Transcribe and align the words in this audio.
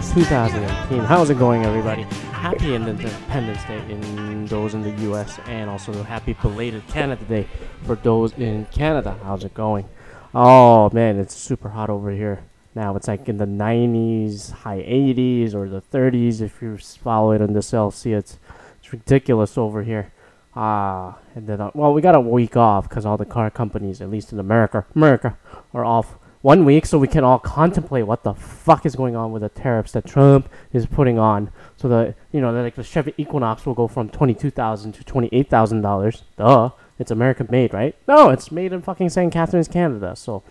4th, 0.00 0.14
2018. 0.14 1.00
How's 1.00 1.30
it 1.30 1.38
going, 1.38 1.64
everybody? 1.64 2.02
Happy 2.30 2.74
Independence 2.74 3.64
Day 3.64 3.78
in 3.90 4.46
those 4.46 4.74
in 4.74 4.82
the 4.82 4.92
US, 5.10 5.40
and 5.46 5.68
also 5.68 5.92
happy 6.04 6.34
belated 6.34 6.86
Canada 6.86 7.24
Day 7.24 7.48
for 7.82 7.96
those 7.96 8.32
in 8.34 8.66
Canada. 8.66 9.18
How's 9.24 9.44
it 9.44 9.54
going? 9.54 9.88
Oh 10.34 10.88
man, 10.92 11.18
it's 11.18 11.34
super 11.34 11.70
hot 11.70 11.90
over 11.90 12.10
here 12.12 12.44
now. 12.76 12.94
It's 12.94 13.08
like 13.08 13.28
in 13.28 13.38
the 13.38 13.46
90s, 13.46 14.52
high 14.52 14.82
80s, 14.82 15.54
or 15.54 15.68
the 15.68 15.82
30s 15.82 16.40
if 16.40 16.62
you 16.62 16.76
follow 16.78 17.32
it 17.32 17.42
on 17.42 17.52
the 17.52 17.62
Celsius. 17.62 18.38
It's 18.78 18.92
ridiculous 18.92 19.58
over 19.58 19.82
here. 19.82 20.12
Ah, 20.54 21.16
uh, 21.16 21.18
and 21.34 21.46
then 21.48 21.60
uh, 21.60 21.70
well, 21.74 21.92
we 21.92 22.02
got 22.02 22.14
a 22.14 22.20
week 22.20 22.56
off 22.56 22.88
because 22.88 23.04
all 23.04 23.16
the 23.16 23.24
car 23.24 23.50
companies, 23.50 24.00
at 24.00 24.10
least 24.10 24.32
in 24.32 24.38
America, 24.38 24.86
America, 24.94 25.36
are 25.74 25.84
off 25.84 26.18
one 26.42 26.64
week, 26.64 26.86
so 26.86 26.98
we 26.98 27.08
can 27.08 27.24
all 27.24 27.38
contemplate 27.38 28.06
what 28.06 28.22
the 28.22 28.34
fuck 28.34 28.86
is 28.86 28.94
going 28.94 29.16
on 29.16 29.32
with 29.32 29.42
the 29.42 29.48
tariffs 29.48 29.92
that 29.92 30.06
Trump 30.06 30.48
is 30.72 30.86
putting 30.86 31.18
on. 31.18 31.50
So 31.76 31.88
the 31.88 32.14
you 32.32 32.40
know, 32.40 32.52
like 32.52 32.76
the 32.76 32.84
Chevy 32.84 33.14
Equinox 33.16 33.66
will 33.66 33.74
go 33.74 33.88
from 33.88 34.08
twenty 34.08 34.34
two 34.34 34.50
thousand 34.50 34.92
to 34.92 35.04
twenty 35.04 35.28
eight 35.32 35.50
thousand 35.50 35.80
dollars. 35.80 36.22
Duh, 36.36 36.70
it's 36.98 37.10
American 37.10 37.48
made, 37.50 37.74
right? 37.74 37.94
No, 38.06 38.30
it's 38.30 38.52
made 38.52 38.72
in 38.72 38.82
fucking 38.82 39.10
St. 39.10 39.32
Catharines, 39.32 39.68
Canada. 39.68 40.14
So 40.16 40.42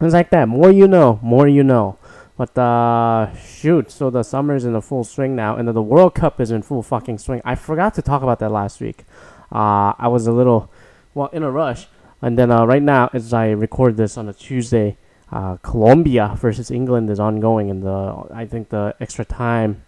it's 0.00 0.14
like 0.14 0.30
that. 0.30 0.48
More 0.48 0.70
you 0.70 0.88
know, 0.88 1.18
more 1.22 1.46
you 1.46 1.62
know. 1.62 1.98
But 2.36 2.56
uh, 2.58 3.34
shoot, 3.36 3.90
so 3.90 4.10
the 4.10 4.22
summer's 4.22 4.64
in 4.64 4.72
the 4.72 4.80
full 4.80 5.04
swing 5.04 5.36
now, 5.36 5.56
and 5.56 5.68
the 5.68 5.82
World 5.82 6.14
Cup 6.14 6.40
is 6.40 6.50
in 6.50 6.62
full 6.62 6.82
fucking 6.82 7.18
swing. 7.18 7.42
I 7.44 7.54
forgot 7.54 7.94
to 7.94 8.02
talk 8.02 8.22
about 8.22 8.38
that 8.38 8.50
last 8.50 8.80
week. 8.80 9.04
Uh, 9.52 9.92
I 9.98 10.08
was 10.08 10.26
a 10.26 10.32
little, 10.32 10.70
well, 11.14 11.28
in 11.28 11.42
a 11.42 11.50
rush. 11.50 11.88
And 12.22 12.38
then 12.38 12.50
uh, 12.50 12.64
right 12.64 12.82
now, 12.82 13.10
as 13.12 13.32
I 13.34 13.50
record 13.50 13.96
this 13.96 14.16
on 14.16 14.28
a 14.28 14.32
Tuesday, 14.32 14.96
uh, 15.32 15.56
Colombia 15.62 16.34
versus 16.36 16.70
England 16.70 17.08
is 17.08 17.18
ongoing, 17.18 17.70
and 17.70 17.82
the 17.82 18.26
I 18.32 18.44
think 18.44 18.68
the 18.68 18.94
extra 19.00 19.24
time 19.24 19.82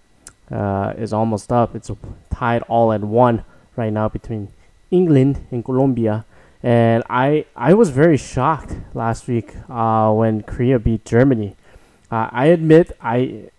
uh, 0.51 0.95
is 0.97 1.13
almost 1.13 1.53
up. 1.53 1.77
It's 1.77 1.91
tied 2.31 2.63
all 2.63 2.93
at 2.93 3.03
one 3.03 3.45
right 3.77 3.93
now 3.93 4.09
between 4.09 4.49
England 4.91 5.45
and 5.51 5.63
Colombia. 5.63 6.25
And 6.63 7.05
I 7.11 7.45
I 7.55 7.75
was 7.75 7.91
very 7.91 8.17
shocked 8.17 8.75
last 8.95 9.29
week 9.29 9.55
uh, 9.69 10.11
when 10.13 10.43
Korea 10.43 10.79
beat 10.79 11.05
Germany. 11.05 11.57
Uh, 12.11 12.29
I 12.33 12.47
admit 12.47 12.93
I, 13.03 13.51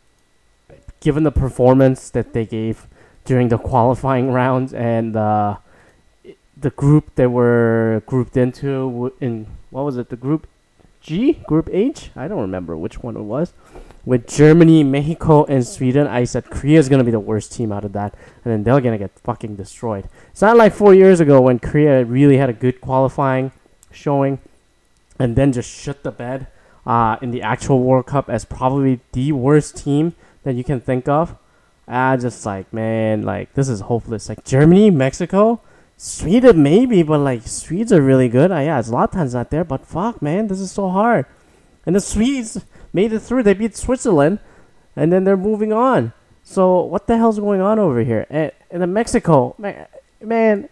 given 1.02 1.24
the 1.24 1.32
performance 1.32 2.10
that 2.10 2.34
they 2.34 2.46
gave 2.46 2.88
during 3.26 3.50
the 3.50 3.60
qualifying 3.60 4.32
rounds 4.32 4.74
and 4.74 5.14
the 5.14 6.70
group 6.72 7.14
they 7.16 7.28
were 7.28 8.02
grouped 8.08 8.38
into 8.38 9.14
in 9.20 9.46
what 9.70 9.84
was 9.84 9.98
it 9.98 10.10
the 10.10 10.16
group 10.16 10.48
G 11.06 11.34
group 11.46 11.70
H 11.72 12.10
I 12.16 12.28
don't 12.28 12.42
remember 12.42 12.76
which 12.76 13.04
one 13.04 13.16
it 13.16 13.22
was 13.22 13.54
with 14.06 14.28
Germany 14.28 14.84
Mexico 14.84 15.46
and 15.46 15.66
Sweden. 15.66 16.08
I 16.08 16.24
said 16.24 16.50
Korea 16.50 16.80
is 16.80 16.90
gonna 16.90 17.04
be 17.04 17.12
the 17.12 17.20
worst 17.20 17.54
team 17.54 17.72
out 17.72 17.86
of 17.86 17.94
that 17.94 18.16
and 18.44 18.52
then 18.52 18.64
they're 18.64 18.82
gonna 18.82 18.98
get 18.98 19.12
fucking 19.20 19.56
destroyed. 19.56 20.10
It's 20.32 20.42
not 20.42 20.58
like 20.58 20.74
four 20.74 20.96
years 20.96 21.20
ago 21.20 21.42
when 21.42 21.60
Korea 21.60 22.04
really 22.04 22.38
had 22.38 22.50
a 22.50 22.54
good 22.54 22.82
qualifying 22.82 23.52
showing 23.92 24.40
and 25.20 25.36
then 25.36 25.54
just 25.54 25.70
shut 25.70 26.02
the 26.02 26.12
bed 26.12 26.48
uh, 26.88 27.18
in 27.22 27.30
the 27.30 27.44
actual 27.44 27.84
World 27.84 28.08
Cup 28.08 28.28
as 28.28 28.44
probably 28.44 29.00
the 29.12 29.32
worst 29.32 29.78
team 29.78 30.16
that 30.42 30.56
you 30.56 30.64
can 30.64 30.82
think 30.82 31.08
of. 31.08 31.38
I 31.88 32.18
just 32.18 32.44
like 32.48 32.74
man 32.74 33.22
like 33.22 33.54
this 33.54 33.70
is 33.70 33.82
hopeless. 33.82 34.28
Like 34.28 34.44
Germany 34.44 34.90
Mexico 34.90 35.62
Sweden 35.98 36.62
maybe, 36.62 37.04
but 37.04 37.20
like 37.20 37.48
Swedes 37.48 37.94
are 37.94 38.02
really 38.02 38.30
good. 38.30 38.52
Uh, 38.52 38.60
yeah, 38.60 38.82
Zlatan's 38.82 39.34
not 39.34 39.50
there, 39.50 39.64
but 39.64 39.86
fuck, 39.86 40.22
man, 40.22 40.48
this 40.48 40.60
is 40.60 40.72
so 40.72 40.90
hard. 40.90 41.26
And 41.86 41.96
the 41.96 42.02
Swedes 42.02 42.66
made 42.92 43.14
it 43.14 43.20
through. 43.20 43.44
They 43.44 43.54
beat 43.54 43.76
Switzerland, 43.76 44.40
and 44.96 45.12
then 45.12 45.24
they're 45.24 45.38
moving 45.38 45.72
on. 45.72 46.14
So 46.44 46.82
what 46.82 47.08
the 47.08 47.18
hell's 47.18 47.40
going 47.40 47.62
on 47.62 47.80
over 47.80 48.02
here? 48.02 48.28
And 48.30 48.52
and 48.70 48.82
then 48.82 48.94
Mexico, 48.94 49.56
man, 49.58 49.88
man 50.22 50.70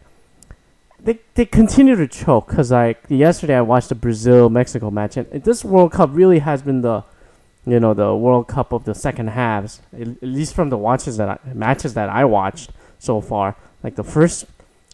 they 1.04 1.20
they 1.36 1.46
continue 1.46 1.96
to 1.96 2.08
choke. 2.08 2.48
Cause 2.48 2.72
like 2.72 3.04
yesterday 3.10 3.56
I 3.56 3.62
watched 3.62 3.90
the 3.90 3.96
Brazil 3.96 4.50
Mexico 4.50 4.92
match, 4.92 5.18
and 5.18 5.28
this 5.44 5.64
World 5.64 5.92
Cup 5.92 6.10
really 6.14 6.40
has 6.40 6.62
been 6.62 6.82
the 6.82 7.04
you 7.66 7.80
know 7.80 7.94
the 7.94 8.16
World 8.16 8.48
Cup 8.48 8.72
of 8.72 8.86
the 8.86 8.96
second 8.96 9.28
halves, 9.28 9.82
at 10.00 10.22
least 10.22 10.54
from 10.54 10.70
the 10.70 10.78
watches 10.78 11.18
that 11.18 11.30
I, 11.30 11.54
matches 11.54 11.94
that 11.94 12.10
I 12.10 12.26
watched 12.26 12.72
so 13.00 13.22
far. 13.22 13.56
Like 13.84 13.96
the 13.96 14.04
first 14.04 14.46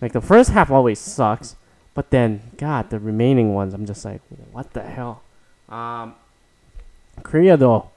like 0.02 0.14
the 0.14 0.22
first 0.22 0.52
half 0.52 0.72
always 0.72 1.00
sucks, 1.00 1.56
but 1.94 2.10
then 2.10 2.42
God, 2.58 2.90
the 2.90 3.00
remaining 3.00 3.54
ones, 3.54 3.74
I'm 3.74 3.86
just 3.86 4.06
like, 4.06 4.22
what 4.52 4.74
the 4.74 4.82
hell? 4.82 5.22
Um, 5.68 6.16
Korea 7.24 7.58
though, 7.58 7.90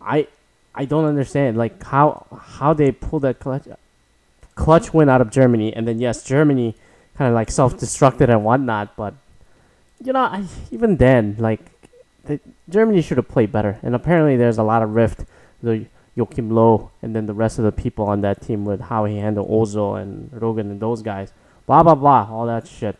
I 0.00 0.28
I 0.74 0.84
don't 0.84 1.04
understand 1.04 1.56
like 1.56 1.82
how 1.82 2.26
how 2.40 2.72
they 2.72 2.92
pull 2.92 3.20
that 3.20 3.40
clutch 3.40 3.66
clutch 4.54 4.94
win 4.94 5.08
out 5.08 5.20
of 5.20 5.30
Germany, 5.30 5.74
and 5.74 5.86
then 5.86 5.98
yes, 5.98 6.22
Germany 6.22 6.74
kind 7.16 7.28
of 7.28 7.34
like 7.34 7.50
self 7.50 7.76
destructed 7.76 8.28
and 8.28 8.44
whatnot, 8.44 8.96
but 8.96 9.14
you 10.02 10.12
know, 10.12 10.20
I, 10.20 10.44
even 10.70 10.96
then, 10.96 11.36
like 11.38 11.60
the, 12.24 12.40
Germany 12.68 13.02
should 13.02 13.18
have 13.18 13.28
played 13.28 13.52
better, 13.52 13.78
and 13.82 13.94
apparently 13.94 14.36
there's 14.36 14.58
a 14.58 14.62
lot 14.62 14.82
of 14.82 14.94
rift. 14.94 15.24
The 15.62 15.86
Joachim 16.20 16.50
Low 16.50 16.90
and 17.00 17.16
then 17.16 17.24
the 17.24 17.34
rest 17.34 17.58
of 17.58 17.64
the 17.64 17.72
people 17.72 18.04
on 18.04 18.20
that 18.20 18.42
team 18.42 18.66
with 18.66 18.80
how 18.80 19.06
he 19.06 19.16
handled 19.16 19.48
Ozil 19.48 20.00
and 20.00 20.30
Rogan 20.32 20.70
and 20.70 20.78
those 20.78 21.00
guys. 21.02 21.32
Blah 21.66 21.82
blah 21.82 21.94
blah, 21.94 22.28
all 22.30 22.46
that 22.46 22.68
shit. 22.68 22.96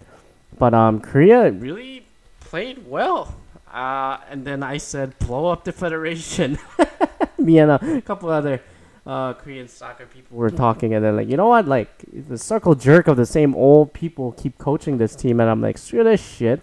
But 0.59 0.73
um, 0.73 1.01
Korea 1.01 1.51
really 1.51 2.07
played 2.41 2.89
well. 2.89 3.35
Uh, 3.73 4.19
and 4.29 4.45
then 4.45 4.63
I 4.63 4.79
said, 4.79 5.17
blow 5.21 5.47
up 5.47 5.65
the 5.65 5.73
federation. 5.73 6.59
Me 7.39 7.59
and 7.59 7.71
a 7.71 8.03
couple 8.03 8.29
other 8.29 8.61
uh, 9.07 9.35
Korean 9.35 9.69
soccer 9.69 10.07
people 10.07 10.37
were 10.37 10.51
talking, 10.51 10.95
and 10.95 11.05
they're 11.05 11.13
like, 11.13 11.29
you 11.29 11.37
know 11.37 11.49
what? 11.49 11.69
Like 11.69 11.91
the 12.13 12.39
circle 12.39 12.75
jerk 12.75 13.07
of 13.07 13.17
the 13.17 13.27
same 13.27 13.55
old 13.55 13.93
people 13.93 14.33
keep 14.33 14.59
coaching 14.59 14.99
this 14.99 15.15
team, 15.15 15.41
and 15.41 15.49
I'm 15.49 15.61
like, 15.61 15.79
screw 15.79 16.03
this 16.03 16.23
shit. 16.23 16.61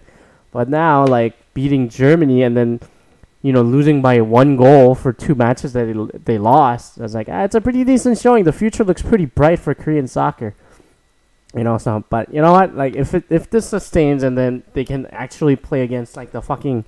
But 0.50 0.68
now, 0.68 1.06
like 1.06 1.34
beating 1.54 1.88
Germany, 1.88 2.42
and 2.42 2.56
then 2.56 2.80
you 3.42 3.52
know, 3.52 3.62
losing 3.62 4.02
by 4.02 4.20
one 4.20 4.56
goal 4.56 4.94
for 4.94 5.12
two 5.12 5.34
matches 5.34 5.72
that 5.72 5.84
they, 5.84 6.18
they 6.18 6.38
lost. 6.38 6.98
I 6.98 7.02
was 7.02 7.14
like, 7.14 7.28
ah, 7.30 7.44
it's 7.44 7.54
a 7.54 7.60
pretty 7.60 7.84
decent 7.84 8.18
showing. 8.18 8.44
The 8.44 8.52
future 8.52 8.84
looks 8.84 9.02
pretty 9.02 9.26
bright 9.26 9.60
for 9.60 9.74
Korean 9.74 10.08
soccer. 10.08 10.54
You 11.54 11.64
know, 11.64 11.78
so 11.78 12.04
but 12.10 12.32
you 12.32 12.42
know 12.42 12.52
what? 12.52 12.74
Like, 12.74 12.94
if 12.94 13.14
it, 13.14 13.24
if 13.30 13.48
this 13.48 13.68
sustains 13.68 14.22
and 14.22 14.36
then 14.36 14.64
they 14.74 14.84
can 14.84 15.06
actually 15.06 15.56
play 15.56 15.82
against 15.82 16.16
like 16.16 16.32
the 16.32 16.42
fucking 16.42 16.84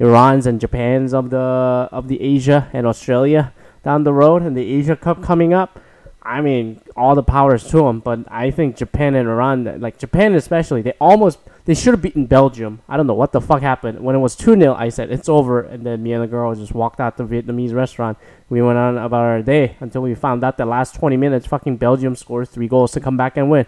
Irans 0.00 0.46
and 0.46 0.60
Japans 0.60 1.14
of 1.14 1.30
the 1.30 1.38
of 1.38 2.08
the 2.08 2.20
Asia 2.20 2.68
and 2.72 2.86
Australia 2.86 3.54
down 3.84 4.04
the 4.04 4.12
road 4.12 4.42
and 4.42 4.56
the 4.56 4.74
Asia 4.74 4.96
Cup 4.96 5.22
coming 5.22 5.54
up, 5.54 5.80
I 6.22 6.40
mean, 6.40 6.80
all 6.96 7.14
the 7.14 7.22
powers 7.22 7.64
to 7.70 7.78
them. 7.78 8.00
But 8.00 8.20
I 8.28 8.50
think 8.50 8.76
Japan 8.76 9.14
and 9.14 9.28
Iran, 9.28 9.80
like 9.80 9.98
Japan 9.98 10.34
especially, 10.34 10.82
they 10.82 10.92
almost 11.00 11.38
they 11.64 11.74
should 11.74 11.94
have 11.94 12.02
beaten 12.02 12.26
Belgium. 12.26 12.80
I 12.88 12.96
don't 12.96 13.06
know 13.06 13.14
what 13.14 13.32
the 13.32 13.40
fuck 13.40 13.62
happened. 13.62 14.00
When 14.00 14.16
it 14.16 14.18
was 14.18 14.34
2 14.34 14.58
0, 14.58 14.74
I 14.74 14.88
said, 14.88 15.12
it's 15.12 15.28
over. 15.28 15.60
And 15.60 15.86
then 15.86 16.02
me 16.02 16.12
and 16.12 16.22
the 16.22 16.26
girl 16.26 16.54
just 16.54 16.74
walked 16.74 16.98
out 16.98 17.16
the 17.16 17.24
Vietnamese 17.24 17.72
restaurant. 17.72 18.18
We 18.48 18.60
went 18.62 18.78
on 18.78 18.98
about 18.98 19.20
our 19.20 19.42
day 19.42 19.76
until 19.78 20.02
we 20.02 20.14
found 20.14 20.42
out 20.42 20.56
the 20.56 20.66
last 20.66 20.94
20 20.96 21.16
minutes, 21.16 21.46
fucking 21.46 21.76
Belgium 21.76 22.16
scored 22.16 22.48
three 22.48 22.66
goals 22.66 22.92
to 22.92 23.00
come 23.00 23.16
back 23.16 23.36
and 23.36 23.48
win. 23.48 23.66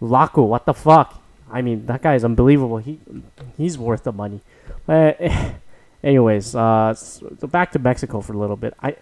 Laku, 0.00 0.46
what 0.46 0.64
the 0.64 0.74
fuck? 0.74 1.20
I 1.50 1.60
mean, 1.60 1.86
that 1.86 2.02
guy 2.02 2.14
is 2.14 2.24
unbelievable. 2.24 2.78
He 2.78 3.00
He's 3.56 3.76
worth 3.76 4.04
the 4.04 4.12
money. 4.12 4.40
But, 4.86 5.20
anyways, 6.04 6.54
uh, 6.54 6.94
so 6.94 7.46
back 7.48 7.72
to 7.72 7.80
Mexico 7.80 8.20
for 8.20 8.32
a 8.32 8.38
little 8.38 8.56
bit. 8.56 8.74
I 8.80 8.94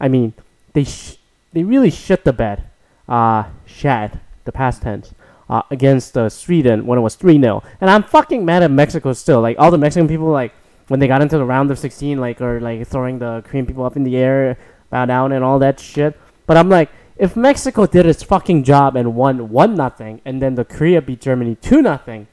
I 0.00 0.08
mean, 0.08 0.32
they, 0.72 0.84
sh- 0.84 1.18
they 1.52 1.62
really 1.62 1.90
shit 1.90 2.24
the 2.24 2.32
bed. 2.32 2.64
Uh, 3.06 3.44
shat, 3.66 4.18
the 4.44 4.52
past 4.52 4.80
tense 4.80 5.12
uh, 5.48 5.62
against 5.70 6.16
uh, 6.16 6.28
Sweden 6.28 6.86
when 6.86 6.98
it 6.98 7.02
was 7.02 7.14
3 7.14 7.40
0. 7.40 7.62
And 7.80 7.90
I'm 7.90 8.02
fucking 8.02 8.44
mad 8.44 8.62
at 8.62 8.70
Mexico 8.70 9.12
still. 9.12 9.40
Like, 9.40 9.58
all 9.58 9.70
the 9.70 9.78
Mexican 9.78 10.08
people, 10.08 10.28
like, 10.28 10.52
when 10.88 11.00
they 11.00 11.06
got 11.06 11.22
into 11.22 11.38
the 11.38 11.44
round 11.44 11.70
of 11.70 11.78
16, 11.78 12.18
like, 12.18 12.40
or, 12.40 12.60
like, 12.60 12.86
throwing 12.86 13.18
the 13.18 13.42
Korean 13.46 13.66
people 13.66 13.84
up 13.84 13.96
in 13.96 14.04
the 14.04 14.16
air, 14.16 14.58
bow 14.90 15.06
down, 15.06 15.32
and 15.32 15.44
all 15.44 15.58
that 15.58 15.80
shit. 15.80 16.18
But 16.46 16.56
I'm 16.56 16.68
like, 16.68 16.90
if 17.16 17.36
Mexico 17.36 17.86
did 17.86 18.06
its 18.06 18.22
fucking 18.22 18.64
job 18.64 18.96
and 18.96 19.14
won 19.14 19.48
1 19.48 19.74
nothing, 19.74 20.20
and 20.24 20.42
then 20.42 20.56
the 20.56 20.64
Korea 20.64 21.00
beat 21.00 21.20
Germany 21.20 21.56
2 21.56 21.82
nothing, 21.82 22.26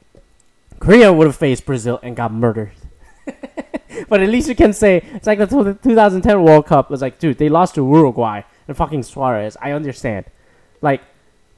Korea 0.80 1.12
would 1.12 1.28
have 1.28 1.36
faced 1.36 1.64
Brazil 1.64 2.00
and 2.02 2.16
got 2.16 2.32
murdered. 2.32 2.72
but 4.08 4.20
at 4.20 4.28
least 4.28 4.48
you 4.48 4.54
can 4.56 4.72
say 4.72 5.04
it's 5.14 5.28
like 5.28 5.38
the 5.38 5.46
2010 5.46 6.42
World 6.42 6.66
Cup 6.66 6.90
was 6.90 7.00
like, 7.00 7.20
dude, 7.20 7.38
they 7.38 7.48
lost 7.48 7.76
to 7.76 7.86
Uruguay 7.86 8.42
and 8.66 8.76
fucking 8.76 9.04
Suarez. 9.04 9.56
I 9.60 9.70
understand. 9.70 10.26
Like, 10.80 11.02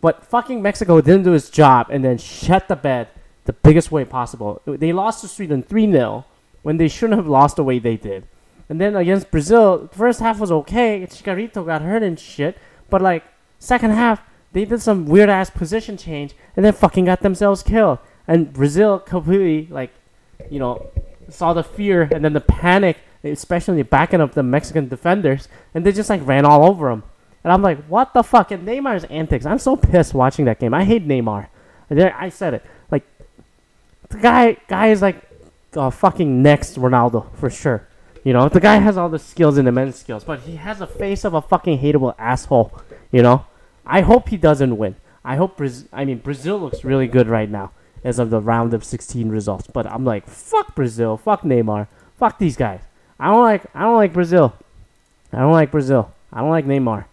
but 0.04 0.22
fucking 0.22 0.60
Mexico 0.60 1.00
didn't 1.00 1.22
do 1.22 1.32
its 1.32 1.48
job 1.48 1.86
and 1.88 2.04
then 2.04 2.18
shut 2.18 2.68
the 2.68 2.76
bed 2.76 3.08
the 3.46 3.54
biggest 3.54 3.90
way 3.90 4.04
possible. 4.04 4.60
They 4.66 4.92
lost 4.92 5.22
to 5.22 5.28
Sweden 5.28 5.62
3 5.62 5.90
0 5.90 6.26
when 6.60 6.76
they 6.76 6.88
shouldn't 6.88 7.16
have 7.16 7.26
lost 7.26 7.56
the 7.56 7.64
way 7.64 7.78
they 7.78 7.96
did. 7.96 8.26
And 8.68 8.78
then 8.78 8.96
against 8.96 9.30
Brazil, 9.30 9.88
first 9.94 10.20
half 10.20 10.38
was 10.38 10.52
okay. 10.52 11.00
Chicharito 11.06 11.64
got 11.64 11.80
hurt 11.80 12.02
and 12.02 12.20
shit. 12.20 12.58
But 12.90 13.00
like, 13.00 13.24
second 13.58 13.92
half, 13.92 14.20
they 14.52 14.66
did 14.66 14.82
some 14.82 15.06
weird 15.06 15.30
ass 15.30 15.48
position 15.48 15.96
change 15.96 16.34
and 16.54 16.66
then 16.66 16.74
fucking 16.74 17.06
got 17.06 17.22
themselves 17.22 17.62
killed. 17.62 17.98
And 18.28 18.52
Brazil 18.52 18.98
completely, 18.98 19.72
like, 19.72 19.94
you 20.50 20.58
know, 20.58 20.90
saw 21.30 21.54
the 21.54 21.64
fear 21.64 22.10
and 22.12 22.22
then 22.22 22.34
the 22.34 22.42
panic 22.42 22.98
especially 23.32 23.82
backing 23.82 24.20
up 24.20 24.34
the 24.34 24.42
Mexican 24.42 24.88
defenders, 24.88 25.48
and 25.72 25.84
they 25.84 25.92
just 25.92 26.10
like 26.10 26.26
ran 26.26 26.44
all 26.44 26.64
over 26.64 26.90
him. 26.90 27.02
And 27.44 27.52
I'm 27.52 27.62
like, 27.62 27.84
what 27.84 28.14
the 28.14 28.22
fuck? 28.22 28.50
And 28.50 28.66
Neymar's 28.66 29.04
antics. 29.04 29.44
I'm 29.44 29.58
so 29.58 29.76
pissed 29.76 30.14
watching 30.14 30.46
that 30.46 30.58
game. 30.58 30.72
I 30.72 30.84
hate 30.84 31.06
Neymar. 31.06 31.48
There, 31.90 32.16
I 32.18 32.30
said 32.30 32.54
it. 32.54 32.64
Like, 32.90 33.04
the 34.08 34.18
guy, 34.18 34.56
guy 34.66 34.88
is 34.88 35.02
like, 35.02 35.22
uh, 35.76 35.90
fucking 35.90 36.42
next 36.42 36.76
Ronaldo 36.76 37.32
for 37.34 37.50
sure. 37.50 37.86
You 38.24 38.32
know, 38.32 38.48
the 38.48 38.60
guy 38.60 38.76
has 38.76 38.96
all 38.96 39.10
the 39.10 39.18
skills 39.18 39.58
and 39.58 39.68
immense 39.68 39.96
skills, 39.96 40.24
but 40.24 40.40
he 40.40 40.56
has 40.56 40.80
a 40.80 40.86
face 40.86 41.24
of 41.24 41.34
a 41.34 41.42
fucking 41.42 41.80
hateable 41.80 42.14
asshole. 42.18 42.72
You 43.12 43.22
know, 43.22 43.44
I 43.84 44.00
hope 44.00 44.30
he 44.30 44.38
doesn't 44.38 44.78
win. 44.78 44.96
I 45.22 45.36
hope 45.36 45.58
Brazil. 45.58 45.88
I 45.92 46.06
mean, 46.06 46.18
Brazil 46.18 46.58
looks 46.58 46.84
really 46.84 47.06
good 47.06 47.28
right 47.28 47.50
now 47.50 47.72
as 48.02 48.18
of 48.18 48.30
the 48.30 48.40
round 48.40 48.72
of 48.72 48.82
16 48.82 49.28
results. 49.28 49.66
But 49.66 49.86
I'm 49.86 50.04
like, 50.04 50.26
fuck 50.26 50.74
Brazil, 50.74 51.18
fuck 51.18 51.42
Neymar, 51.42 51.88
fuck 52.18 52.38
these 52.38 52.56
guys. 52.56 52.80
I 53.20 53.30
don't 53.30 53.42
like. 53.42 53.62
I 53.74 53.82
don't 53.82 53.96
like 53.96 54.12
Brazil. 54.12 54.54
I 55.32 55.40
don't 55.40 55.52
like 55.52 55.70
Brazil. 55.70 56.12
I 56.32 56.40
don't 56.40 56.50
like 56.50 56.66
Neymar. 56.66 57.04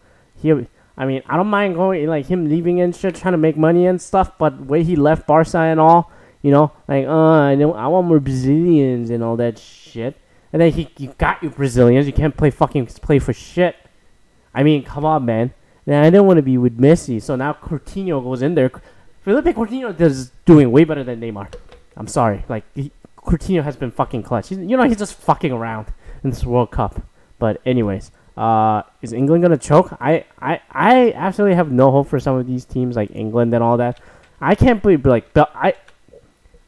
He. 0.41 0.67
I 0.97 1.05
mean, 1.05 1.23
I 1.27 1.37
don't 1.37 1.47
mind 1.47 1.75
going 1.75 2.05
like 2.07 2.27
him 2.27 2.47
leaving 2.49 2.81
and 2.81 2.95
shit, 2.95 3.15
trying 3.15 3.31
to 3.31 3.37
make 3.37 3.57
money 3.57 3.87
and 3.87 4.01
stuff. 4.01 4.37
But 4.37 4.65
way 4.65 4.83
he 4.83 4.95
left 4.95 5.25
Barca 5.25 5.57
and 5.57 5.79
all, 5.79 6.11
you 6.41 6.51
know, 6.51 6.71
like, 6.87 7.05
uh, 7.07 7.11
I 7.11 7.55
don't, 7.55 7.75
I 7.75 7.87
want 7.87 8.07
more 8.07 8.19
Brazilians 8.19 9.09
and 9.09 9.23
all 9.23 9.37
that 9.37 9.57
shit. 9.57 10.17
And 10.53 10.61
then 10.61 10.71
he, 10.71 10.89
you 10.97 11.13
got 11.17 11.41
you 11.41 11.49
Brazilians. 11.49 12.07
You 12.07 12.13
can't 12.13 12.35
play 12.35 12.51
fucking 12.51 12.87
play 12.87 13.19
for 13.19 13.33
shit. 13.33 13.75
I 14.53 14.63
mean, 14.63 14.83
come 14.83 15.05
on, 15.05 15.25
man. 15.25 15.53
And 15.87 15.95
I 15.95 16.09
didn't 16.09 16.25
want 16.25 16.37
to 16.37 16.43
be 16.43 16.57
with 16.57 16.77
Messi, 16.77 17.21
so 17.21 17.35
now 17.35 17.53
Coutinho 17.53 18.23
goes 18.23 18.41
in 18.41 18.55
there. 18.55 18.71
Felipe 19.21 19.55
Coutinho 19.55 19.99
is 19.99 20.31
doing 20.45 20.71
way 20.71 20.83
better 20.83 21.03
than 21.03 21.19
Neymar. 21.19 21.53
I'm 21.97 22.07
sorry, 22.07 22.45
like 22.47 22.63
he, 22.75 22.91
Coutinho 23.17 23.63
has 23.63 23.75
been 23.75 23.91
fucking 23.91 24.23
clutch. 24.23 24.49
He's, 24.49 24.59
you 24.59 24.77
know, 24.77 24.83
he's 24.83 24.97
just 24.97 25.15
fucking 25.15 25.51
around 25.51 25.87
in 26.23 26.29
this 26.29 26.43
World 26.43 26.71
Cup. 26.71 27.01
But 27.39 27.61
anyways, 27.65 28.11
uh, 28.41 28.81
is 29.03 29.13
England 29.13 29.43
gonna 29.43 29.55
choke? 29.55 29.93
I, 30.01 30.25
I, 30.41 30.59
I 30.71 31.11
absolutely 31.11 31.55
have 31.55 31.71
no 31.71 31.91
hope 31.91 32.07
for 32.07 32.19
some 32.19 32.37
of 32.37 32.47
these 32.47 32.65
teams 32.65 32.95
like 32.95 33.11
England 33.13 33.53
and 33.53 33.63
all 33.63 33.77
that. 33.77 34.01
I 34.41 34.55
can't 34.55 34.81
believe 34.81 35.05
like 35.05 35.37
I 35.37 35.75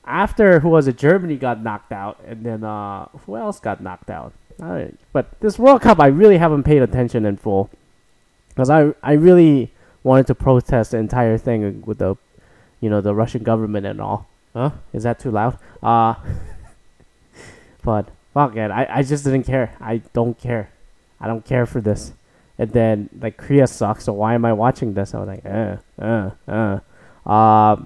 after 0.06 0.60
who 0.60 0.70
was 0.70 0.88
it? 0.88 1.00
Germany 1.00 1.36
got 1.36 1.64
knocked 1.64 1.92
out, 1.92 2.20
and 2.28 2.46
then 2.46 2.64
uh, 2.64 3.06
who 3.26 3.36
else 3.36 3.60
got 3.60 3.82
knocked 3.82 4.12
out? 4.12 4.34
but 5.12 5.26
this 5.40 5.58
World 5.58 5.82
Cup, 5.82 6.00
I 6.00 6.08
really 6.08 6.38
haven't 6.38 6.62
paid 6.62 6.84
attention 6.84 7.26
in 7.26 7.38
full, 7.38 7.72
because 8.50 8.70
I 8.70 8.94
I 9.02 9.14
really 9.14 9.72
wanted 10.04 10.28
to 10.28 10.36
protest 10.36 10.92
the 10.92 10.98
entire 10.98 11.40
thing 11.40 11.82
with 11.88 11.98
the, 11.98 12.16
you 12.82 12.90
know, 12.92 13.02
the 13.02 13.16
Russian 13.16 13.42
government 13.42 13.88
and 13.88 14.00
all. 14.00 14.28
Huh? 14.54 14.72
Is 14.94 15.04
that 15.04 15.18
too 15.18 15.32
loud? 15.32 15.58
Uh, 15.82 16.14
but 17.82 18.10
fuck 18.32 18.56
it, 18.56 18.70
I 18.70 18.86
I 18.88 19.02
just 19.02 19.24
didn't 19.24 19.44
care. 19.44 19.76
I 19.82 20.04
don't 20.14 20.38
care. 20.38 20.70
I 21.24 21.28
don't 21.28 21.46
care 21.46 21.66
for 21.66 21.80
this. 21.80 22.12
And 22.60 22.70
then 22.72 23.10
like 23.20 23.38
Korea 23.38 23.66
sucks, 23.66 24.04
so 24.04 24.14
why 24.14 24.34
am 24.36 24.44
I 24.44 24.52
watching 24.52 24.94
this? 24.94 25.14
I 25.14 25.20
was 25.20 25.28
like, 25.28 25.46
uh, 25.46 25.78
uh, 26.00 26.32
uh. 26.48 26.80
Uh, 27.26 27.78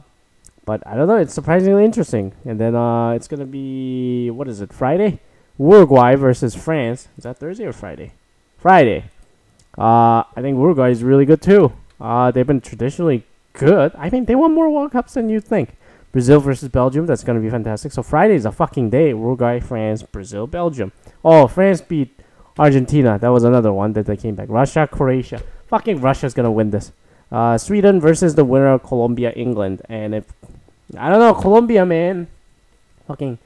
but 0.66 0.86
I 0.88 0.96
don't 0.96 1.08
know. 1.08 1.18
It's 1.18 1.36
surprisingly 1.36 1.86
interesting. 1.86 2.34
And 2.46 2.60
then 2.60 2.76
uh, 2.76 3.12
it's 3.12 3.28
gonna 3.28 3.46
be 3.46 4.32
what 4.32 4.48
is 4.48 4.60
it? 4.60 4.74
Friday, 4.74 5.20
Uruguay 5.60 6.16
versus 6.16 6.56
France. 6.56 7.10
Is 7.16 7.26
that 7.26 7.38
Thursday 7.38 7.66
or 7.66 7.74
Friday? 7.74 8.14
Friday. 8.58 9.06
Uh, 9.78 10.24
I 10.36 10.42
think 10.42 10.58
Uruguay 10.58 10.90
is 10.90 11.04
really 11.04 11.26
good 11.26 11.42
too. 11.42 11.72
Uh, 12.02 12.32
they've 12.32 12.48
been 12.48 12.60
traditionally 12.60 13.24
good. 13.54 13.92
I 13.96 14.10
mean, 14.10 14.26
they 14.26 14.36
won 14.36 14.54
more 14.56 14.70
World 14.70 14.92
Cups 14.92 15.14
than 15.14 15.30
you 15.30 15.40
think. 15.40 15.78
Brazil 16.12 16.40
versus 16.40 16.70
Belgium. 16.70 17.06
That's 17.06 17.24
gonna 17.24 17.40
be 17.40 17.52
fantastic. 17.52 17.92
So 17.92 18.02
Friday 18.02 18.34
is 18.34 18.46
a 18.46 18.52
fucking 18.52 18.90
day. 18.90 19.10
Uruguay, 19.10 19.60
France, 19.60 20.02
Brazil, 20.02 20.48
Belgium. 20.48 20.92
Oh, 21.24 21.46
France 21.48 21.82
beat 21.82 22.17
Argentina. 22.58 23.18
That 23.20 23.30
was 23.30 23.44
another 23.44 23.72
one 23.74 23.94
that 23.94 24.06
they 24.06 24.18
came 24.18 24.36
back. 24.36 24.50
Russia, 24.50 24.88
Croatia. 24.92 25.42
Fucking 25.68 26.02
Russia's 26.02 26.34
gonna 26.34 26.52
win 26.52 26.72
this. 26.72 26.92
Uh, 27.32 27.58
Sweden 27.58 28.00
versus 28.00 28.36
the 28.36 28.46
winner 28.46 28.68
of 28.68 28.84
Colombia, 28.84 29.32
England. 29.32 29.82
And 29.90 30.16
if 30.16 30.26
I 30.98 31.10
don't 31.10 31.20
know, 31.20 31.34
Colombia, 31.34 31.86
man. 31.86 32.28
Fucking 33.08 33.38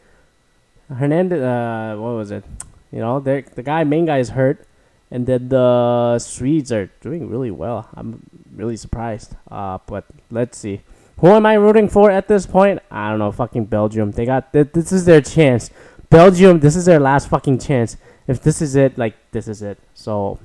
Hernandez. 0.90 1.42
Uh, 1.42 1.96
what 1.98 2.12
was 2.12 2.32
it? 2.32 2.44
You 2.92 3.00
know, 3.00 3.20
the 3.20 3.42
guy, 3.64 3.84
main 3.84 4.06
guy 4.06 4.20
is 4.20 4.30
hurt, 4.30 4.68
and 5.10 5.26
then 5.26 5.50
the 5.50 6.20
Swedes 6.20 6.72
are 6.72 6.90
doing 7.00 7.30
really 7.30 7.52
well. 7.52 7.88
I'm 7.96 8.22
really 8.54 8.76
surprised. 8.76 9.36
Uh, 9.50 9.80
but 9.88 10.06
let's 10.30 10.58
see. 10.58 10.82
Who 11.20 11.28
am 11.28 11.46
I 11.46 11.54
rooting 11.54 11.88
for 11.88 12.12
at 12.12 12.28
this 12.28 12.46
point? 12.46 12.82
I 12.92 13.10
don't 13.10 13.20
know. 13.20 13.32
Fucking 13.32 13.66
Belgium. 13.66 14.12
They 14.12 14.26
got 14.26 14.52
th- 14.52 14.74
this 14.74 14.92
is 14.92 15.06
their 15.06 15.22
chance. 15.22 15.70
Belgium. 16.10 16.60
This 16.60 16.76
is 16.76 16.86
their 16.86 17.00
last 17.00 17.30
fucking 17.30 17.60
chance. 17.60 17.96
If 18.32 18.42
this 18.42 18.62
is 18.62 18.78
it, 18.78 18.98
like 18.98 19.16
this 19.32 19.50
is 19.50 19.62
it. 19.62 19.78
So, 19.94 20.40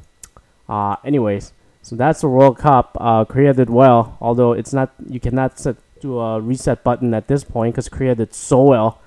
uh, 0.69 0.97
anyways, 1.05 1.53
so 1.83 1.94
that's 1.94 2.21
the 2.21 2.29
World 2.29 2.59
Cup. 2.59 2.97
Uh, 3.00 3.25
Korea 3.25 3.55
did 3.55 3.71
well, 3.71 4.19
although 4.21 4.53
it's 4.55 4.73
not. 4.73 4.91
You 5.09 5.21
cannot 5.21 5.61
set 5.61 5.77
a 6.03 6.41
reset 6.41 6.83
button 6.83 7.15
at 7.15 7.29
this 7.29 7.44
point 7.44 7.75
because 7.75 7.88
Korea 7.88 8.17
did 8.17 8.35
so 8.35 8.65
well 8.65 9.00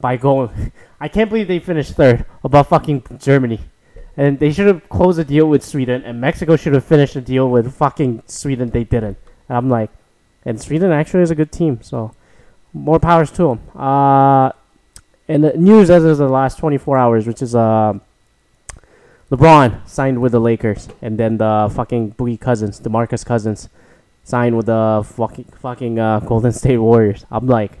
by 0.00 0.16
going. 0.16 0.70
I 1.00 1.08
can't 1.08 1.28
believe 1.28 1.48
they 1.48 1.58
finished 1.58 1.94
third 1.94 2.24
above 2.44 2.68
fucking 2.68 3.02
Germany. 3.18 3.58
And 4.16 4.38
they 4.38 4.52
should 4.52 4.68
have 4.68 4.88
closed 4.88 5.18
a 5.18 5.24
deal 5.24 5.48
with 5.48 5.64
Sweden, 5.64 6.02
and 6.04 6.20
Mexico 6.20 6.54
should 6.54 6.74
have 6.74 6.84
finished 6.84 7.16
a 7.16 7.20
deal 7.20 7.50
with 7.50 7.74
fucking 7.74 8.22
Sweden. 8.26 8.70
They 8.70 8.84
didn't. 8.84 9.18
And 9.48 9.58
I'm 9.58 9.68
like, 9.68 9.90
and 10.44 10.60
Sweden 10.60 10.92
actually 10.92 11.22
is 11.22 11.32
a 11.32 11.34
good 11.34 11.50
team, 11.50 11.82
so 11.82 12.14
more 12.72 13.00
powers 13.00 13.32
to 13.32 13.42
them. 13.48 13.60
Uh, 13.74 14.52
and 15.26 15.42
the 15.42 15.52
news 15.56 15.90
as 15.90 16.04
of 16.04 16.18
the 16.18 16.28
last 16.28 16.58
24 16.58 16.96
hours, 16.96 17.26
which 17.26 17.42
is 17.42 17.56
uh, 17.56 17.98
LeBron 19.30 19.88
signed 19.88 20.20
with 20.20 20.32
the 20.32 20.40
Lakers, 20.40 20.88
and 21.00 21.16
then 21.16 21.38
the 21.38 21.70
fucking 21.72 22.14
Boogie 22.14 22.40
Cousins, 22.40 22.80
DeMarcus 22.80 23.24
Cousins, 23.24 23.68
signed 24.24 24.56
with 24.56 24.66
the 24.66 25.06
fucking 25.16 25.44
fucking 25.60 25.98
uh, 25.98 26.18
Golden 26.26 26.52
State 26.52 26.78
Warriors. 26.78 27.24
I'm 27.30 27.46
like, 27.46 27.78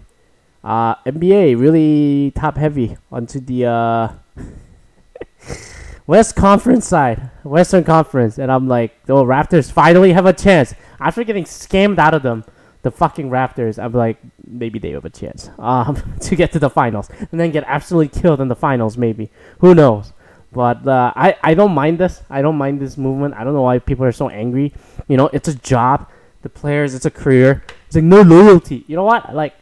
uh, 0.62 0.94
NBA 1.06 1.58
really 1.58 2.32
top 2.36 2.56
heavy 2.56 2.96
onto 3.10 3.40
the 3.40 3.66
uh, 3.66 4.08
West 6.06 6.36
Conference 6.36 6.86
side, 6.86 7.30
Western 7.42 7.82
Conference, 7.82 8.38
and 8.38 8.52
I'm 8.52 8.68
like, 8.68 8.94
oh, 9.08 9.24
Raptors 9.24 9.72
finally 9.72 10.12
have 10.12 10.26
a 10.26 10.32
chance 10.32 10.74
after 11.00 11.24
getting 11.24 11.44
scammed 11.44 11.98
out 11.98 12.14
of 12.14 12.22
them. 12.22 12.44
The 12.82 12.90
fucking 12.90 13.28
Raptors, 13.28 13.82
I'm 13.82 13.92
like, 13.92 14.16
maybe 14.46 14.78
they 14.78 14.92
have 14.92 15.04
a 15.04 15.10
chance 15.10 15.50
um, 15.58 16.00
to 16.20 16.36
get 16.36 16.52
to 16.52 16.60
the 16.60 16.70
finals, 16.70 17.10
and 17.32 17.40
then 17.40 17.50
get 17.50 17.64
absolutely 17.66 18.20
killed 18.20 18.40
in 18.40 18.46
the 18.46 18.56
finals. 18.56 18.96
Maybe 18.96 19.32
who 19.58 19.74
knows? 19.74 20.12
But 20.52 20.86
uh, 20.86 21.12
I 21.14 21.36
I 21.42 21.54
don't 21.54 21.72
mind 21.72 21.98
this. 21.98 22.22
I 22.28 22.42
don't 22.42 22.56
mind 22.56 22.80
this 22.80 22.96
movement. 22.96 23.34
I 23.34 23.44
don't 23.44 23.54
know 23.54 23.62
why 23.62 23.78
people 23.78 24.04
are 24.04 24.12
so 24.12 24.28
angry. 24.28 24.72
You 25.06 25.16
know, 25.16 25.30
it's 25.32 25.48
a 25.48 25.54
job 25.54 26.08
the 26.42 26.48
players. 26.48 26.94
It's 26.94 27.04
a 27.04 27.10
career. 27.10 27.62
It's 27.86 27.94
like 27.94 28.04
no 28.04 28.22
loyalty. 28.22 28.84
You 28.86 28.96
know 28.96 29.04
what? 29.04 29.34
Like, 29.34 29.54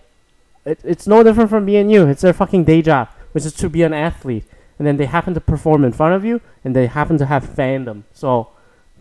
it, 0.64 0.80
it's 0.85 1.07
no 1.07 1.23
different 1.23 1.50
from 1.50 1.66
being 1.66 1.90
you. 1.90 2.07
It's 2.07 2.23
their 2.23 2.33
fucking 2.33 2.64
day 2.64 2.83
job, 2.83 3.09
which 3.33 3.45
is 3.45 3.52
to 3.54 3.68
be 3.68 3.83
an 3.83 3.92
athlete. 3.92 4.45
And 4.78 4.87
then 4.87 4.97
they 4.97 5.07
happen 5.07 5.35
to 5.35 5.40
perform 5.40 5.85
in 5.85 5.92
front 5.92 6.14
of 6.14 6.25
you, 6.25 6.40
and 6.64 6.75
they 6.75 6.87
happen 6.87 7.18
to 7.18 7.26
have 7.26 7.45
fandom. 7.45 8.04
So, 8.12 8.49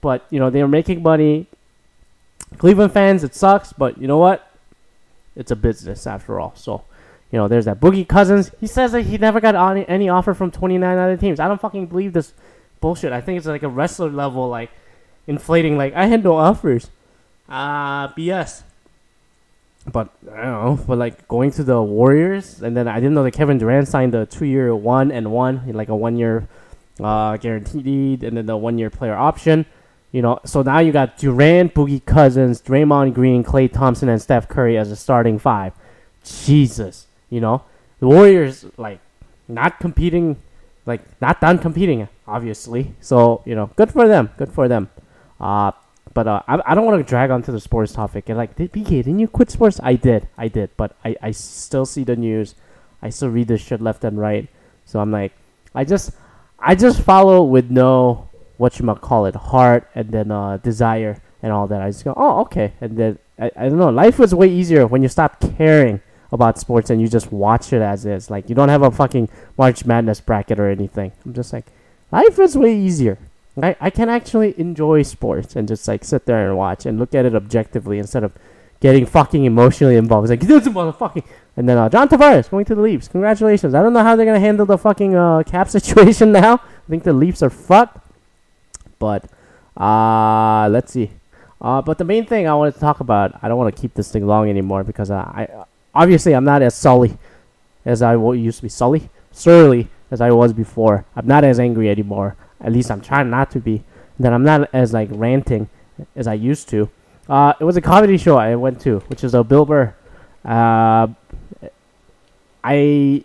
but 0.01 0.25
you 0.29 0.39
know 0.39 0.49
they're 0.49 0.67
making 0.67 1.03
money. 1.03 1.47
Cleveland 2.57 2.93
fans, 2.93 3.23
it 3.23 3.35
sucks, 3.35 3.73
but 3.73 3.97
you 3.97 4.07
know 4.07 4.17
what? 4.17 4.49
It's 5.35 5.51
a 5.51 5.55
business 5.55 6.07
after 6.07 6.39
all. 6.39 6.53
So, 6.55 6.83
you 7.31 7.37
know, 7.37 7.47
there's 7.47 7.65
that 7.65 7.79
Boogie 7.79 8.07
Cousins. 8.07 8.51
He 8.59 8.67
says 8.67 8.93
that 8.93 9.01
he 9.01 9.17
never 9.17 9.41
got 9.41 9.55
any, 9.89 10.09
offer 10.09 10.33
from 10.33 10.51
29 10.51 10.97
other 10.97 11.17
teams. 11.17 11.39
I 11.39 11.47
don't 11.47 11.59
fucking 11.59 11.87
believe 11.87 12.13
this 12.13 12.33
bullshit. 12.79 13.11
I 13.11 13.21
think 13.21 13.37
it's 13.37 13.47
like 13.47 13.63
a 13.63 13.69
wrestler 13.69 14.09
level, 14.09 14.47
like 14.47 14.71
inflating. 15.27 15.77
Like 15.77 15.93
I 15.93 16.05
had 16.05 16.23
no 16.23 16.37
offers. 16.37 16.89
Uh, 17.49 18.07
BS. 18.09 18.63
But 19.91 20.09
I 20.31 20.43
don't 20.43 20.65
know. 20.77 20.83
But 20.87 20.97
like 20.97 21.27
going 21.27 21.51
to 21.51 21.63
the 21.63 21.81
Warriors, 21.81 22.61
and 22.61 22.75
then 22.75 22.87
I 22.87 22.95
didn't 22.95 23.13
know 23.13 23.23
that 23.23 23.31
Kevin 23.31 23.57
Durant 23.57 23.87
signed 23.87 24.15
a 24.15 24.25
two-year 24.25 24.73
one 24.75 25.11
and 25.11 25.31
one, 25.31 25.71
like 25.73 25.89
a 25.89 25.95
one-year 25.95 26.47
uh, 27.01 27.37
guaranteed, 27.37 28.23
and 28.23 28.37
then 28.37 28.45
the 28.45 28.57
one-year 28.57 28.89
player 28.89 29.15
option. 29.15 29.65
You 30.13 30.21
know, 30.21 30.39
so 30.45 30.61
now 30.61 30.79
you 30.79 30.93
got 30.93 31.17
Durant, 31.17 31.73
Boogie 31.73 32.03
Cousins, 32.03 32.61
Draymond 32.61 33.13
Green, 33.13 33.43
Klay 33.43 33.71
Thompson, 33.71 34.07
and 34.07 34.21
Steph 34.21 34.47
Curry 34.47 34.77
as 34.77 34.91
a 34.91 34.95
starting 34.95 35.37
five. 35.37 35.73
Jesus, 36.23 37.07
you 37.29 37.41
know, 37.41 37.63
the 37.99 38.07
Warriors 38.07 38.65
like 38.77 38.99
not 39.47 39.79
competing, 39.79 40.37
like 40.85 41.01
not 41.21 41.41
done 41.41 41.57
competing, 41.57 42.07
obviously. 42.27 42.93
So 43.01 43.41
you 43.45 43.55
know, 43.55 43.71
good 43.75 43.91
for 43.91 44.07
them. 44.07 44.29
Good 44.37 44.51
for 44.51 44.67
them. 44.67 44.89
Uh, 45.39 45.71
but 46.13 46.27
uh, 46.27 46.41
I, 46.47 46.59
I 46.65 46.75
don't 46.75 46.85
want 46.85 46.97
to 46.97 47.07
drag 47.07 47.29
onto 47.29 47.51
the 47.51 47.59
sports 47.59 47.93
topic. 47.93 48.27
And 48.29 48.39
like, 48.39 48.55
did 48.55 48.71
BK, 48.71 48.89
didn't 49.05 49.19
you 49.19 49.27
quit 49.27 49.51
sports? 49.51 49.79
I 49.83 49.93
did, 49.93 50.27
I 50.35 50.47
did. 50.47 50.71
But 50.75 50.95
I, 51.05 51.15
I 51.21 51.29
still 51.29 51.85
see 51.85 52.03
the 52.03 52.15
news. 52.15 52.55
I 53.03 53.11
still 53.11 53.29
read 53.29 53.47
this 53.47 53.61
shit 53.61 53.81
left 53.81 54.03
and 54.03 54.17
right. 54.17 54.47
So 54.85 54.99
I'm 54.99 55.11
like, 55.11 55.33
I 55.75 55.83
just, 55.83 56.11
I 56.57 56.73
just 56.73 57.01
follow 57.01 57.43
with 57.43 57.69
no 57.69 58.29
what 58.57 58.79
you 58.79 58.85
might 58.85 59.01
call 59.01 59.27
it, 59.27 59.35
heart 59.35 59.87
and 59.93 60.09
then 60.09 60.31
uh, 60.31 60.57
desire 60.57 61.21
and 61.43 61.51
all 61.51 61.67
that. 61.67 61.83
I 61.83 61.91
just 61.91 62.03
go, 62.03 62.15
oh, 62.17 62.41
okay. 62.41 62.73
And 62.81 62.97
then 62.97 63.19
I, 63.37 63.51
I 63.55 63.69
don't 63.69 63.77
know. 63.77 63.89
Life 63.89 64.17
was 64.17 64.33
way 64.33 64.49
easier 64.49 64.87
when 64.87 65.03
you 65.03 65.09
stop 65.09 65.39
caring 65.39 66.01
about 66.31 66.59
sports 66.59 66.89
and 66.89 67.01
you 67.01 67.07
just 67.07 67.31
watch 67.31 67.73
it 67.73 67.81
as 67.81 68.05
is. 68.05 68.29
Like 68.29 68.49
you 68.49 68.55
don't 68.55 68.69
have 68.69 68.83
a 68.83 68.91
fucking 68.91 69.29
March 69.57 69.85
Madness 69.85 70.21
bracket 70.21 70.59
or 70.59 70.69
anything. 70.69 71.11
I'm 71.25 71.33
just 71.33 71.53
like, 71.53 71.65
life 72.11 72.39
is 72.39 72.57
way 72.57 72.75
easier. 72.77 73.17
I, 73.61 73.75
I 73.81 73.89
can 73.89 74.09
actually 74.09 74.59
enjoy 74.59 75.01
sports 75.01 75.55
and 75.55 75.67
just 75.67 75.87
like 75.87 76.03
sit 76.03 76.25
there 76.25 76.47
and 76.47 76.57
watch 76.57 76.85
and 76.85 76.99
look 76.99 77.15
at 77.15 77.25
it 77.25 77.33
objectively 77.33 77.97
instead 77.97 78.23
of 78.23 78.33
getting 78.79 79.05
fucking 79.05 79.45
emotionally 79.45 79.95
involved. 79.95 80.29
It's 80.29 80.41
like, 80.41 80.47
this 80.63 80.67
motherfucking. 80.67 81.23
And 81.55 81.67
then 81.67 81.77
uh, 81.77 81.89
John 81.89 82.07
Tavares 82.07 82.49
going 82.51 82.65
to 82.65 82.75
the 82.75 82.81
Leafs. 82.81 83.07
Congratulations. 83.07 83.73
I 83.73 83.81
don't 83.81 83.93
know 83.93 84.03
how 84.03 84.15
they're 84.15 84.31
to 84.31 84.39
handle 84.39 84.65
the 84.65 84.77
fucking 84.77 85.15
uh, 85.15 85.43
cap 85.43 85.69
situation 85.77 86.31
now. 86.31 86.55
I 86.55 86.89
think 86.89 87.03
the 87.03 87.13
Leafs 87.13 87.41
are 87.41 87.49
fucked. 87.49 87.97
But 88.99 89.25
uh, 89.75 90.69
let's 90.69 90.93
see. 90.93 91.11
Uh, 91.59 91.81
but 91.81 91.97
the 91.97 92.03
main 92.03 92.25
thing 92.25 92.47
I 92.47 92.53
wanted 92.53 92.75
to 92.75 92.79
talk 92.79 92.99
about, 92.99 93.39
I 93.41 93.47
don't 93.47 93.57
want 93.57 93.75
to 93.75 93.81
keep 93.81 93.95
this 93.95 94.11
thing 94.11 94.27
long 94.27 94.49
anymore 94.49 94.83
because 94.83 95.09
I 95.09 95.65
obviously 95.97 96.33
I'm 96.33 96.45
not 96.45 96.61
as 96.61 96.75
sully 96.75 97.17
as 97.83 98.01
I 98.01 98.15
used 98.15 98.59
to 98.59 98.63
be. 98.63 98.69
Sully? 98.69 99.09
Surly 99.31 99.89
as 100.11 100.21
I 100.21 100.31
was 100.31 100.53
before. 100.53 101.05
I'm 101.15 101.27
not 101.27 101.43
as 101.43 101.59
angry 101.59 101.89
anymore. 101.89 102.35
At 102.61 102.71
least 102.71 102.91
I'm 102.91 103.01
trying 103.01 103.29
not 103.29 103.51
to 103.51 103.59
be. 103.59 103.83
Then 104.19 104.33
I'm 104.33 104.43
not 104.43 104.69
as 104.73 104.93
like 104.93 105.09
ranting 105.11 105.69
as 106.15 106.27
I 106.27 106.35
used 106.35 106.69
to. 106.69 106.89
Uh, 107.27 107.53
it 107.59 107.63
was 107.63 107.75
a 107.75 107.81
comedy 107.81 108.17
show 108.17 108.37
I 108.37 108.55
went 108.55 108.79
to, 108.81 108.99
which 109.09 109.23
is 109.23 109.33
a 109.33 109.43
Bill 109.43 109.65
Burr. 109.65 109.93
Uh, 110.45 111.07
I 112.63 113.23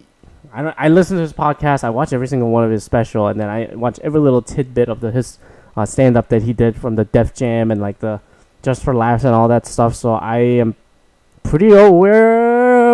I 0.53 0.75
I 0.77 0.89
listen 0.89 1.17
to 1.17 1.23
his 1.23 1.33
podcast. 1.33 1.85
I 1.85 1.91
watch 1.91 2.13
every 2.13 2.27
single 2.27 2.51
one 2.51 2.65
of 2.65 2.71
his 2.71 2.85
special, 2.85 3.29
and 3.29 3.39
then 3.39 3.49
I 3.49 3.75
watch 3.75 3.99
every 4.01 4.21
little 4.21 4.43
tidbit 4.43 4.89
of 4.89 5.01
the 5.01 5.11
his 5.13 5.39
uh, 5.77 5.87
stand 5.87 6.17
up 6.17 6.29
that 6.29 6.43
he 6.43 6.53
did 6.53 6.77
from 6.77 6.97
the 6.97 7.05
Def 7.05 7.33
Jam 7.35 7.71
and 7.71 7.81
like 7.81 8.01
the 8.01 8.21
Just 8.63 8.83
for 8.83 8.95
Laughs 8.95 9.25
and 9.25 9.35
all 9.35 9.49
that 9.49 9.67
stuff. 9.67 9.95
So 9.95 10.15
I 10.15 10.39
am 10.39 10.75
pretty 11.43 11.73
aware 11.73 12.42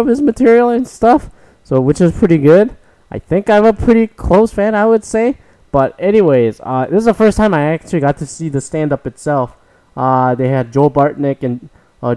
his 0.09 0.23
material 0.23 0.69
and 0.69 0.87
stuff. 0.87 1.31
So 1.65 1.81
which 1.81 2.01
is 2.01 2.13
pretty 2.13 2.39
good. 2.39 2.77
I 3.11 3.19
think 3.19 3.49
I'm 3.49 3.65
a 3.65 3.73
pretty 3.73 4.07
close 4.07 4.53
fan, 4.53 4.75
I 4.75 4.87
would 4.87 5.05
say. 5.05 5.39
But 5.71 5.95
anyways, 5.99 6.61
uh, 6.63 6.87
this 6.87 7.01
is 7.01 7.05
the 7.05 7.15
first 7.15 7.37
time 7.37 7.53
I 7.53 7.73
actually 7.73 8.01
got 8.01 8.19
to 8.19 8.27
see 8.27 8.49
the 8.49 8.61
stand 8.61 8.93
up 8.93 9.07
itself. 9.07 9.57
Uh, 9.97 10.35
they 10.35 10.49
had 10.49 10.73
Joe 10.73 10.89
Bartnick 10.89 11.43
and 11.43 11.69
uh, 12.03 12.17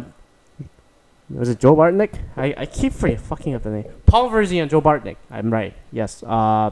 was 1.29 1.49
it 1.49 1.59
Joe 1.59 1.75
Bartnick? 1.75 2.19
I, 2.35 2.53
I 2.57 2.65
keep 2.65 2.93
fucking 2.93 3.55
up 3.55 3.63
the 3.63 3.69
name. 3.69 3.85
Paul 4.05 4.29
Verzi 4.29 4.61
and 4.61 4.69
Joe 4.69 4.81
Bartnick. 4.81 5.17
I'm 5.29 5.51
right. 5.51 5.73
Yes. 5.91 6.23
Uh, 6.23 6.71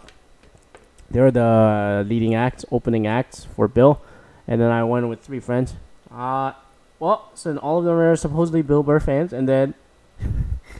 they 1.09 1.19
were 1.19 1.31
the 1.31 2.05
leading 2.07 2.35
acts, 2.35 2.65
opening 2.71 3.07
acts 3.07 3.45
for 3.55 3.67
Bill, 3.67 4.01
and 4.47 4.61
then 4.61 4.71
I 4.71 4.83
went 4.83 5.07
with 5.07 5.21
three 5.21 5.39
friends. 5.39 5.73
Uh, 6.11 6.53
well, 6.99 7.31
so 7.33 7.57
all 7.57 7.79
of 7.79 7.85
them 7.85 7.95
are 7.95 8.15
supposedly 8.15 8.61
Bill 8.61 8.83
Burr 8.83 8.99
fans, 8.99 9.33
and 9.33 9.47
then 9.47 9.73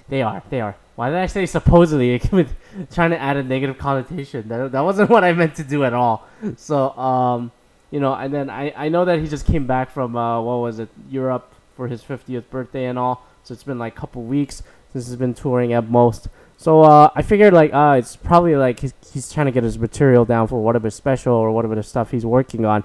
they 0.10 0.22
are, 0.22 0.44
they 0.50 0.62
are. 0.62 0.76
Why 0.96 1.10
did 1.10 1.20
I 1.20 1.28
say 1.28 1.46
supposedly? 1.46 2.20
trying 2.92 3.12
to 3.12 3.18
add 3.18 3.38
a 3.38 3.44
negative 3.44 3.78
connotation. 3.78 4.48
That, 4.50 4.72
that 4.74 4.82
wasn't 4.82 5.10
what 5.14 5.24
I 5.24 5.34
meant 5.34 5.56
to 5.56 5.64
do 5.64 5.84
at 5.86 5.94
all. 5.94 6.28
So, 6.58 6.90
um, 6.98 7.52
you 7.92 8.00
know, 8.00 8.14
and 8.14 8.34
then 8.34 8.50
I, 8.50 8.74
I 8.76 8.90
know 8.90 9.06
that 9.06 9.20
he 9.20 9.28
just 9.28 9.46
came 9.46 9.66
back 9.66 9.92
from 9.92 10.16
uh, 10.16 10.42
what 10.42 10.58
was 10.58 10.80
it 10.80 10.90
Europe 11.10 11.54
for 11.76 11.88
his 11.88 12.04
50th 12.04 12.50
birthday 12.50 12.86
and 12.86 13.00
all. 13.00 13.26
So 13.44 13.54
it's 13.54 13.64
been 13.64 13.80
like 13.80 13.96
a 13.96 14.00
couple 14.00 14.24
weeks 14.24 14.62
since 14.92 15.08
he's 15.08 15.16
been 15.16 15.34
touring 15.34 15.74
at 15.74 15.90
most. 15.90 16.28
So 16.58 16.82
uh, 16.82 17.10
I 17.16 17.22
figured 17.22 17.54
like 17.54 17.74
uh, 17.74 17.96
it's 17.98 18.18
probably 18.18 18.58
like 18.58 18.82
he's, 18.82 18.94
he's 19.14 19.32
trying 19.32 19.46
to 19.46 19.52
get 19.54 19.64
his 19.64 19.80
material 19.80 20.26
down 20.26 20.50
for 20.50 20.62
whatever 20.62 20.90
special 20.90 21.34
or 21.34 21.52
whatever 21.52 21.76
the 21.76 21.84
stuff 21.84 22.12
he's 22.12 22.26
working 22.26 22.66
on 22.66 22.84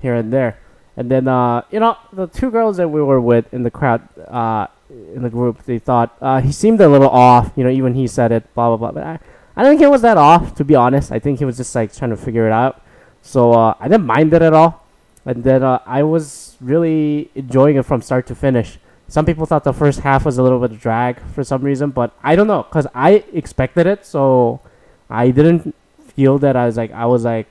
here 0.00 0.14
and 0.14 0.32
there. 0.32 0.58
And 0.96 1.10
then 1.10 1.28
uh, 1.28 1.62
you 1.70 1.80
know 1.80 1.98
the 2.14 2.26
two 2.26 2.50
girls 2.50 2.78
that 2.78 2.88
we 2.88 3.02
were 3.02 3.20
with 3.20 3.52
in 3.52 3.62
the 3.62 3.70
crowd 3.70 4.08
uh, 4.26 4.68
in 5.14 5.22
the 5.22 5.30
group, 5.30 5.64
they 5.64 5.78
thought 5.78 6.16
uh, 6.20 6.40
he 6.40 6.52
seemed 6.52 6.80
a 6.80 6.88
little 6.88 7.08
off. 7.08 7.52
You 7.56 7.64
know, 7.64 7.70
even 7.70 7.94
he 7.94 8.06
said 8.06 8.32
it, 8.32 8.52
blah 8.54 8.76
blah 8.76 8.76
blah. 8.76 8.92
But 8.92 9.02
I, 9.04 9.18
I 9.56 9.62
don't 9.62 9.72
think 9.72 9.82
it 9.82 9.90
was 9.90 10.02
that 10.02 10.16
off, 10.16 10.54
to 10.56 10.64
be 10.64 10.74
honest. 10.74 11.12
I 11.12 11.18
think 11.18 11.38
he 11.38 11.44
was 11.44 11.56
just 11.56 11.74
like 11.74 11.94
trying 11.94 12.10
to 12.10 12.16
figure 12.16 12.46
it 12.46 12.52
out. 12.52 12.82
So 13.22 13.52
uh, 13.52 13.74
I 13.78 13.88
didn't 13.88 14.06
mind 14.06 14.32
it 14.32 14.42
at 14.42 14.52
all, 14.52 14.86
and 15.24 15.44
then 15.44 15.62
uh, 15.62 15.80
I 15.86 16.02
was 16.02 16.56
really 16.60 17.30
enjoying 17.34 17.76
it 17.76 17.84
from 17.84 18.02
start 18.02 18.26
to 18.28 18.34
finish. 18.34 18.78
Some 19.08 19.26
people 19.26 19.44
thought 19.44 19.64
the 19.64 19.72
first 19.72 20.00
half 20.00 20.24
was 20.24 20.38
a 20.38 20.42
little 20.42 20.60
bit 20.60 20.70
of 20.70 20.80
drag 20.80 21.20
for 21.34 21.42
some 21.42 21.62
reason, 21.62 21.90
but 21.90 22.12
I 22.22 22.36
don't 22.36 22.46
know 22.46 22.62
because 22.62 22.86
I 22.94 23.24
expected 23.32 23.86
it, 23.86 24.06
so 24.06 24.60
I 25.08 25.30
didn't 25.30 25.74
feel 26.14 26.38
that 26.38 26.56
I 26.56 26.66
was 26.66 26.76
like 26.76 26.92
I 26.92 27.06
was 27.06 27.24
like 27.24 27.48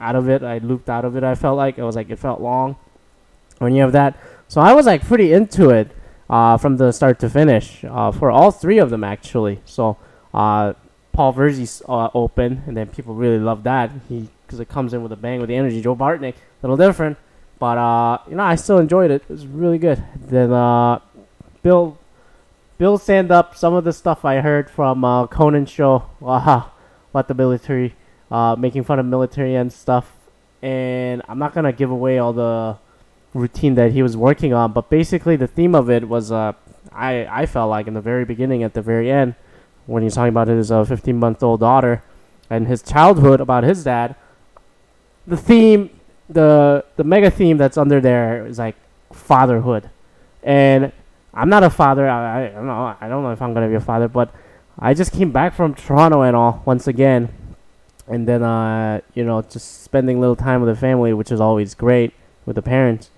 out 0.00 0.16
of 0.16 0.28
it. 0.28 0.42
I 0.42 0.58
looped 0.58 0.88
out 0.88 1.04
of 1.04 1.16
it. 1.16 1.22
I 1.22 1.34
felt 1.34 1.56
like 1.56 1.78
it 1.78 1.82
was 1.82 1.96
like 1.96 2.10
it 2.10 2.18
felt 2.18 2.40
long 2.40 2.76
when 3.58 3.74
you 3.74 3.82
have 3.82 3.92
that. 3.92 4.16
So 4.48 4.60
I 4.60 4.72
was 4.72 4.86
like 4.86 5.04
pretty 5.04 5.32
into 5.32 5.70
it 5.70 5.90
uh, 6.28 6.56
from 6.56 6.76
the 6.76 6.92
start 6.92 7.18
to 7.20 7.30
finish 7.30 7.84
uh, 7.84 8.10
for 8.10 8.30
all 8.30 8.50
three 8.50 8.78
of 8.78 8.90
them 8.90 9.04
actually. 9.04 9.60
So 9.64 9.96
uh, 10.34 10.74
Paul 11.12 11.32
Verzi's 11.32 11.82
uh, 11.88 12.10
open, 12.14 12.62
and 12.66 12.76
then 12.76 12.88
people 12.88 13.14
really 13.14 13.38
love 13.38 13.62
that. 13.64 13.90
He 14.08 14.28
because 14.46 14.60
it 14.60 14.68
comes 14.68 14.94
in 14.94 15.02
with 15.02 15.10
a 15.10 15.16
bang 15.16 15.40
with 15.40 15.48
the 15.48 15.56
energy. 15.56 15.80
Joe 15.82 15.96
Bartnick, 15.96 16.34
a 16.34 16.66
little 16.66 16.76
different, 16.76 17.18
but 17.58 17.78
uh, 17.78 18.18
you 18.28 18.36
know 18.36 18.44
I 18.44 18.56
still 18.56 18.78
enjoyed 18.78 19.10
it. 19.10 19.22
It 19.22 19.30
was 19.30 19.46
really 19.46 19.78
good. 19.78 20.02
Then 20.16 20.52
uh, 20.52 21.00
Bill, 21.62 21.98
Bill 22.78 22.98
stand 22.98 23.30
up. 23.30 23.56
Some 23.56 23.74
of 23.74 23.84
the 23.84 23.92
stuff 23.92 24.24
I 24.24 24.36
heard 24.40 24.70
from 24.70 25.04
uh, 25.04 25.26
Conan 25.26 25.66
show, 25.66 26.04
wow, 26.20 26.70
about 27.10 27.28
the 27.28 27.34
military, 27.34 27.94
making 28.58 28.84
fun 28.84 28.98
of 28.98 29.06
military 29.06 29.54
and 29.54 29.72
stuff. 29.72 30.12
And 30.62 31.22
I'm 31.28 31.38
not 31.38 31.54
gonna 31.54 31.72
give 31.72 31.90
away 31.90 32.18
all 32.18 32.32
the 32.32 32.78
routine 33.36 33.74
that 33.74 33.92
he 33.92 34.02
was 34.02 34.16
working 34.16 34.52
on, 34.52 34.72
but 34.72 34.90
basically 34.90 35.36
the 35.36 35.46
theme 35.46 35.74
of 35.74 35.90
it 35.90 36.08
was 36.08 36.32
uh, 36.32 36.52
I 36.92 37.26
I 37.42 37.46
felt 37.46 37.70
like 37.70 37.86
in 37.86 37.94
the 37.94 38.00
very 38.00 38.24
beginning, 38.24 38.62
at 38.62 38.74
the 38.74 38.82
very 38.82 39.10
end, 39.10 39.34
when 39.86 40.02
he's 40.02 40.14
talking 40.14 40.30
about 40.30 40.48
his 40.48 40.72
uh, 40.72 40.84
15 40.84 41.16
month 41.16 41.42
old 41.42 41.60
daughter 41.60 42.02
and 42.50 42.66
his 42.66 42.82
childhood 42.82 43.40
about 43.40 43.64
his 43.64 43.84
dad. 43.84 44.14
The 45.26 45.36
theme, 45.36 45.90
the 46.28 46.84
the 46.96 47.04
mega 47.04 47.30
theme 47.30 47.56
that's 47.56 47.76
under 47.76 48.00
there 48.00 48.46
is 48.46 48.58
like 48.58 48.76
fatherhood, 49.12 49.90
and 50.42 50.92
I'm 51.34 51.48
not 51.48 51.62
a 51.62 51.70
father. 51.70 52.08
I, 52.08 52.46
I 52.46 52.48
don't 52.50 52.66
know. 52.66 52.96
I 53.00 53.08
don't 53.08 53.22
know 53.22 53.32
if 53.32 53.42
I'm 53.42 53.52
gonna 53.52 53.68
be 53.68 53.74
a 53.74 53.80
father, 53.80 54.08
but 54.08 54.32
I 54.78 54.94
just 54.94 55.12
came 55.12 55.32
back 55.32 55.54
from 55.54 55.74
Toronto 55.74 56.22
and 56.22 56.36
all 56.36 56.62
once 56.64 56.86
again, 56.86 57.28
and 58.06 58.26
then 58.26 58.42
uh, 58.42 59.00
you 59.14 59.24
know 59.24 59.42
just 59.42 59.82
spending 59.82 60.18
a 60.18 60.20
little 60.20 60.36
time 60.36 60.60
with 60.62 60.74
the 60.74 60.80
family, 60.80 61.12
which 61.12 61.32
is 61.32 61.40
always 61.40 61.74
great 61.74 62.12
with 62.44 62.56
the 62.56 62.62
parents. 62.62 63.10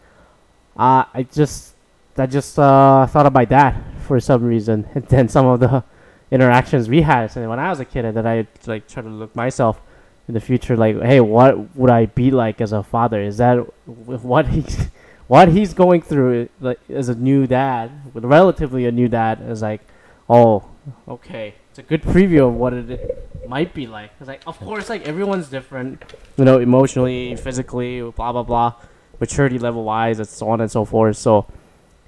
Uh, 0.78 1.04
I 1.12 1.25
just 1.25 1.75
I 2.16 2.26
just 2.26 2.58
uh, 2.58 3.06
thought 3.06 3.26
about 3.26 3.49
that 3.49 3.82
for 4.06 4.20
some 4.20 4.44
reason, 4.44 4.88
and 4.94 5.04
then 5.06 5.28
some 5.28 5.47
of 5.47 5.61
the 5.61 5.82
interactions 6.30 6.88
we 6.88 7.02
had 7.02 7.30
so 7.30 7.49
when 7.49 7.58
I 7.58 7.70
was 7.70 7.80
a 7.80 7.85
kid, 7.85 8.04
and 8.04 8.16
then 8.16 8.26
I 8.26 8.47
like 8.66 8.87
try 8.87 9.02
to 9.02 9.08
look 9.08 9.35
myself 9.35 9.80
in 10.28 10.35
the 10.35 10.40
future, 10.40 10.76
like, 10.76 11.00
hey, 11.00 11.20
what 11.20 11.75
would 11.75 11.90
I 11.90 12.06
be 12.06 12.30
like 12.30 12.61
as 12.61 12.73
a 12.73 12.82
father? 12.82 13.20
Is 13.23 13.38
that 13.38 13.56
what 13.87 14.49
he's 14.49 14.88
what 15.26 15.49
he's 15.49 15.75
going 15.75 16.02
through 16.02 16.49
like 16.61 16.78
as 16.88 17.08
a 17.08 17.14
new 17.14 17.47
dad, 17.47 17.90
with 18.14 18.25
relatively 18.25 18.87
a 18.87 18.92
new 18.92 19.08
dad, 19.08 19.40
is 19.49 19.62
like, 19.62 19.80
oh, 20.28 20.64
okay, 21.08 21.54
it's 21.70 21.78
a 21.78 21.82
good 21.82 22.02
preview 22.02 22.47
of 22.47 22.54
what 22.54 22.73
it 22.73 23.49
might 23.49 23.75
be 23.75 23.87
like. 23.87 24.16
Cause 24.18 24.28
like, 24.28 24.42
of 24.47 24.58
course, 24.61 24.88
like 24.88 25.06
everyone's 25.08 25.49
different, 25.49 26.02
you 26.37 26.44
know, 26.44 26.58
emotionally, 26.58 27.35
physically, 27.37 28.02
blah 28.02 28.32
blah 28.32 28.42
blah, 28.42 28.75
maturity 29.20 29.58
level 29.58 29.84
wise, 29.84 30.18
and 30.18 30.28
so 30.28 30.48
on 30.48 30.60
and 30.60 30.70
so 30.70 30.84
forth. 30.84 31.16
So, 31.16 31.46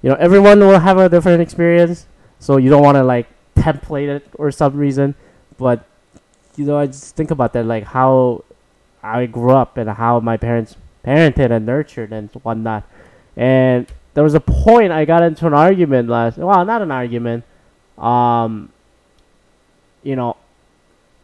you 0.02 0.10
know, 0.10 0.16
everyone 0.16 0.60
will 0.60 0.78
have 0.78 0.98
a 0.98 1.08
different 1.08 1.42
experience. 1.42 2.06
So 2.38 2.56
you 2.56 2.70
don't 2.70 2.82
want 2.82 2.96
to 2.96 3.04
like 3.04 3.28
template 3.54 4.08
it 4.08 4.26
or 4.34 4.50
some 4.50 4.76
reason, 4.76 5.14
but 5.58 5.84
you 6.56 6.64
know, 6.64 6.78
I 6.78 6.86
just 6.86 7.16
think 7.16 7.30
about 7.30 7.52
that, 7.52 7.66
like 7.66 7.84
how 7.84 8.44
I 9.02 9.26
grew 9.26 9.52
up 9.52 9.76
and 9.76 9.88
how 9.90 10.20
my 10.20 10.36
parents 10.36 10.76
parented 11.04 11.50
and 11.50 11.66
nurtured 11.66 12.12
and 12.12 12.30
whatnot. 12.42 12.84
And 13.36 13.86
there 14.14 14.24
was 14.24 14.34
a 14.34 14.40
point 14.40 14.92
I 14.92 15.04
got 15.04 15.22
into 15.22 15.46
an 15.46 15.54
argument 15.54 16.08
last. 16.08 16.38
Well, 16.38 16.64
not 16.64 16.82
an 16.82 16.90
argument. 16.90 17.44
Um, 17.96 18.70
you 20.02 20.16
know, 20.16 20.36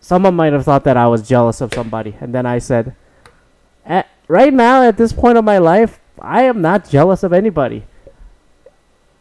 someone 0.01 0.35
might 0.35 0.53
have 0.53 0.65
thought 0.65 0.85
that 0.85 0.97
I 0.97 1.07
was 1.09 1.27
jealous 1.27 1.61
of 1.61 1.73
somebody, 1.75 2.15
and 2.21 2.35
then 2.35 2.47
I 2.47 2.59
said, 2.59 2.95
at, 3.85 4.09
right 4.29 4.53
now 4.53 4.83
at 4.83 4.97
this 4.97 5.13
point 5.13 5.39
of 5.39 5.45
my 5.45 5.59
life, 5.59 6.01
I 6.21 6.43
am 6.45 6.61
not 6.61 6.89
jealous 6.89 7.23
of 7.23 7.33
anybody. 7.33 7.85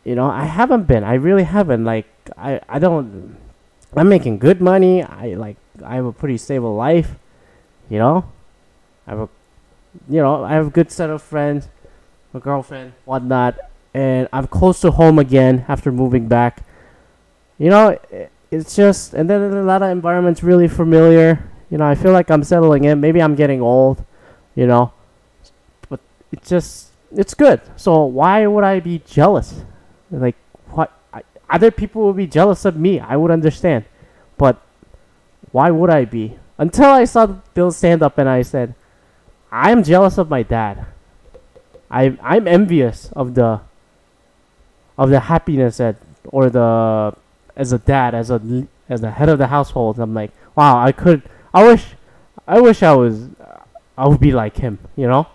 You 0.03 0.15
know, 0.15 0.29
I 0.29 0.45
haven't 0.45 0.83
been. 0.83 1.03
I 1.03 1.15
really 1.15 1.43
haven't. 1.43 1.83
Like, 1.83 2.07
I, 2.37 2.61
I 2.69 2.79
don't. 2.79 3.37
I'm 3.95 4.09
making 4.09 4.39
good 4.39 4.61
money. 4.61 5.03
I 5.03 5.33
like. 5.33 5.57
I 5.83 5.95
have 5.95 6.05
a 6.05 6.13
pretty 6.13 6.37
stable 6.37 6.75
life. 6.75 7.15
You 7.89 7.99
know, 7.99 8.29
I 9.07 9.11
have 9.11 9.19
a, 9.19 9.29
you 10.09 10.21
know, 10.21 10.43
I 10.43 10.53
have 10.53 10.67
a 10.67 10.69
good 10.69 10.91
set 10.91 11.09
of 11.09 11.21
friends, 11.21 11.67
a 12.33 12.39
girlfriend, 12.39 12.93
whatnot, 13.05 13.57
and 13.93 14.27
I'm 14.33 14.47
close 14.47 14.81
to 14.81 14.91
home 14.91 15.19
again 15.19 15.65
after 15.67 15.91
moving 15.91 16.27
back. 16.27 16.63
You 17.57 17.69
know, 17.69 17.97
it's 18.51 18.75
just, 18.75 19.13
and 19.13 19.29
then 19.29 19.41
a 19.41 19.63
lot 19.63 19.81
of 19.81 19.89
environments 19.89 20.43
really 20.43 20.67
familiar. 20.67 21.49
You 21.69 21.77
know, 21.77 21.85
I 21.85 21.95
feel 21.95 22.11
like 22.11 22.29
I'm 22.29 22.43
settling 22.43 22.83
in. 22.85 22.99
Maybe 22.99 23.21
I'm 23.21 23.35
getting 23.35 23.61
old. 23.61 24.03
You 24.55 24.67
know, 24.67 24.93
it's 26.35 26.49
just, 26.49 26.91
it's 27.15 27.33
good. 27.33 27.61
So 27.77 28.03
why 28.03 28.45
would 28.45 28.63
I 28.63 28.79
be 28.79 29.01
jealous? 29.07 29.63
Like, 30.11 30.35
what? 30.69 30.91
I, 31.13 31.23
other 31.49 31.71
people 31.71 32.05
would 32.07 32.17
be 32.17 32.27
jealous 32.27 32.65
of 32.65 32.75
me. 32.75 32.99
I 32.99 33.15
would 33.15 33.31
understand, 33.31 33.85
but 34.37 34.61
why 35.51 35.71
would 35.71 35.89
I 35.89 36.03
be? 36.03 36.37
Until 36.57 36.91
I 36.91 37.05
saw 37.05 37.27
Bill 37.53 37.71
stand 37.71 38.03
up 38.03 38.17
and 38.17 38.27
I 38.27 38.41
said, 38.41 38.75
I'm 39.51 39.83
jealous 39.83 40.17
of 40.17 40.29
my 40.29 40.43
dad. 40.43 40.85
I 41.89 42.17
I'm 42.21 42.47
envious 42.47 43.09
of 43.13 43.35
the 43.35 43.61
of 44.97 45.09
the 45.09 45.21
happiness 45.21 45.77
that 45.77 45.95
or 46.25 46.49
the 46.49 47.13
as 47.55 47.71
a 47.71 47.77
dad 47.77 48.15
as 48.15 48.31
a 48.31 48.67
as 48.89 49.01
the 49.01 49.11
head 49.11 49.29
of 49.29 49.37
the 49.37 49.47
household. 49.47 49.99
I'm 49.99 50.13
like, 50.13 50.31
wow, 50.55 50.83
I 50.83 50.91
could. 50.91 51.23
I 51.53 51.65
wish 51.65 51.95
I 52.47 52.59
wish 52.59 52.83
I 52.83 52.93
was 52.93 53.29
I 53.97 54.07
would 54.07 54.19
be 54.19 54.31
like 54.31 54.57
him. 54.57 54.79
You 54.95 55.07
know, 55.07 55.27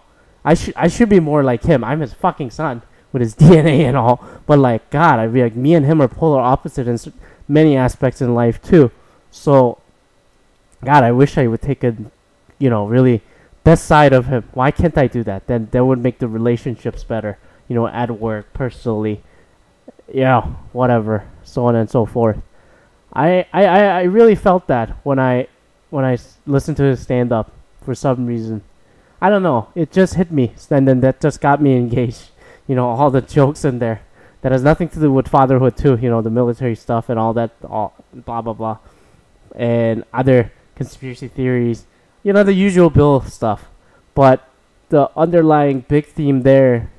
I 0.45 0.55
should 0.55 0.75
I 0.77 0.89
should 0.89 1.09
be 1.09 1.21
more 1.21 1.43
like 1.43 1.63
him. 1.63 1.85
I'm 1.85 2.01
his 2.01 2.15
fucking 2.15 2.51
son 2.51 2.83
with 3.13 3.23
his 3.23 3.35
DNA 3.43 3.81
and 3.81 3.97
all. 3.97 4.25
But 4.47 4.59
like 4.59 4.91
God, 4.91 5.19
I'd 5.19 5.33
be 5.33 5.43
like 5.43 5.57
me 5.57 5.75
and 5.75 5.87
him 5.87 6.01
are 6.01 6.09
polar 6.09 6.41
opposite 6.41 6.89
in 6.89 6.99
many 7.49 7.77
aspects 7.77 8.21
in 8.21 8.35
life 8.35 8.63
too. 8.63 8.91
So 9.31 9.79
God, 10.85 11.05
I 11.05 11.13
wish 11.13 11.37
I 11.37 11.47
would 11.47 11.61
take 11.61 11.85
a, 11.85 11.95
you 12.59 12.71
know, 12.71 12.87
really 12.87 13.23
best 13.65 13.85
side 13.85 14.13
of 14.13 14.27
him. 14.27 14.45
Why 14.55 14.71
can't 14.71 14.97
I 14.97 15.07
do 15.07 15.23
that? 15.25 15.47
Then 15.47 15.69
that 15.73 15.85
would 15.85 16.03
make 16.03 16.19
the 16.19 16.29
relationships 16.29 17.05
better. 17.05 17.39
You 17.69 17.75
know, 17.77 17.87
at 17.87 18.11
work, 18.11 18.53
personally, 18.53 19.23
yeah, 20.13 20.41
whatever, 20.73 21.29
so 21.45 21.67
on 21.67 21.77
and 21.77 21.89
so 21.89 22.07
forth. 22.07 22.41
I 23.13 23.47
I, 23.53 23.65
I 23.65 24.03
really 24.03 24.35
felt 24.35 24.67
that 24.69 24.97
when 25.05 25.19
I 25.19 25.49
when 25.91 26.05
I 26.05 26.19
listened 26.47 26.77
to 26.79 26.85
his 26.85 27.01
stand 27.01 27.33
up 27.33 27.53
for 27.83 27.95
some 27.95 28.27
reason. 28.27 28.63
I 29.21 29.29
don't 29.29 29.43
know. 29.43 29.69
It 29.75 29.93
just 29.93 30.15
hit 30.15 30.31
me, 30.31 30.55
and 30.71 30.89
then 30.89 31.01
that 31.01 31.21
just 31.21 31.41
got 31.41 31.61
me 31.61 31.77
engaged. 31.77 32.31
You 32.67 32.75
know, 32.75 32.89
all 32.89 33.11
the 33.11 33.21
jokes 33.21 33.65
in 33.65 33.79
there 33.79 34.03
that 34.43 34.53
has 34.53 34.63
nothing 34.63 34.89
to 34.91 35.01
do 35.01 35.13
with 35.13 35.29
fatherhood 35.29 35.77
too. 35.77 35.99
You 36.01 36.09
know, 36.09 36.23
the 36.23 36.31
military 36.31 36.75
stuff 36.75 37.09
and 37.09 37.19
all 37.19 37.33
that, 37.35 37.51
all 37.65 37.95
blah 38.15 38.41
blah 38.41 38.55
blah, 38.55 38.79
and 39.55 40.05
other 40.13 40.53
conspiracy 40.75 41.29
theories, 41.29 41.85
you 42.23 42.33
know, 42.33 42.43
the 42.43 42.55
usual 42.55 42.89
Bill 42.89 43.21
stuff. 43.21 43.69
But 44.15 44.49
the 44.89 45.11
underlying 45.17 45.85
big 45.87 46.07
theme 46.07 46.43
there, 46.43 46.91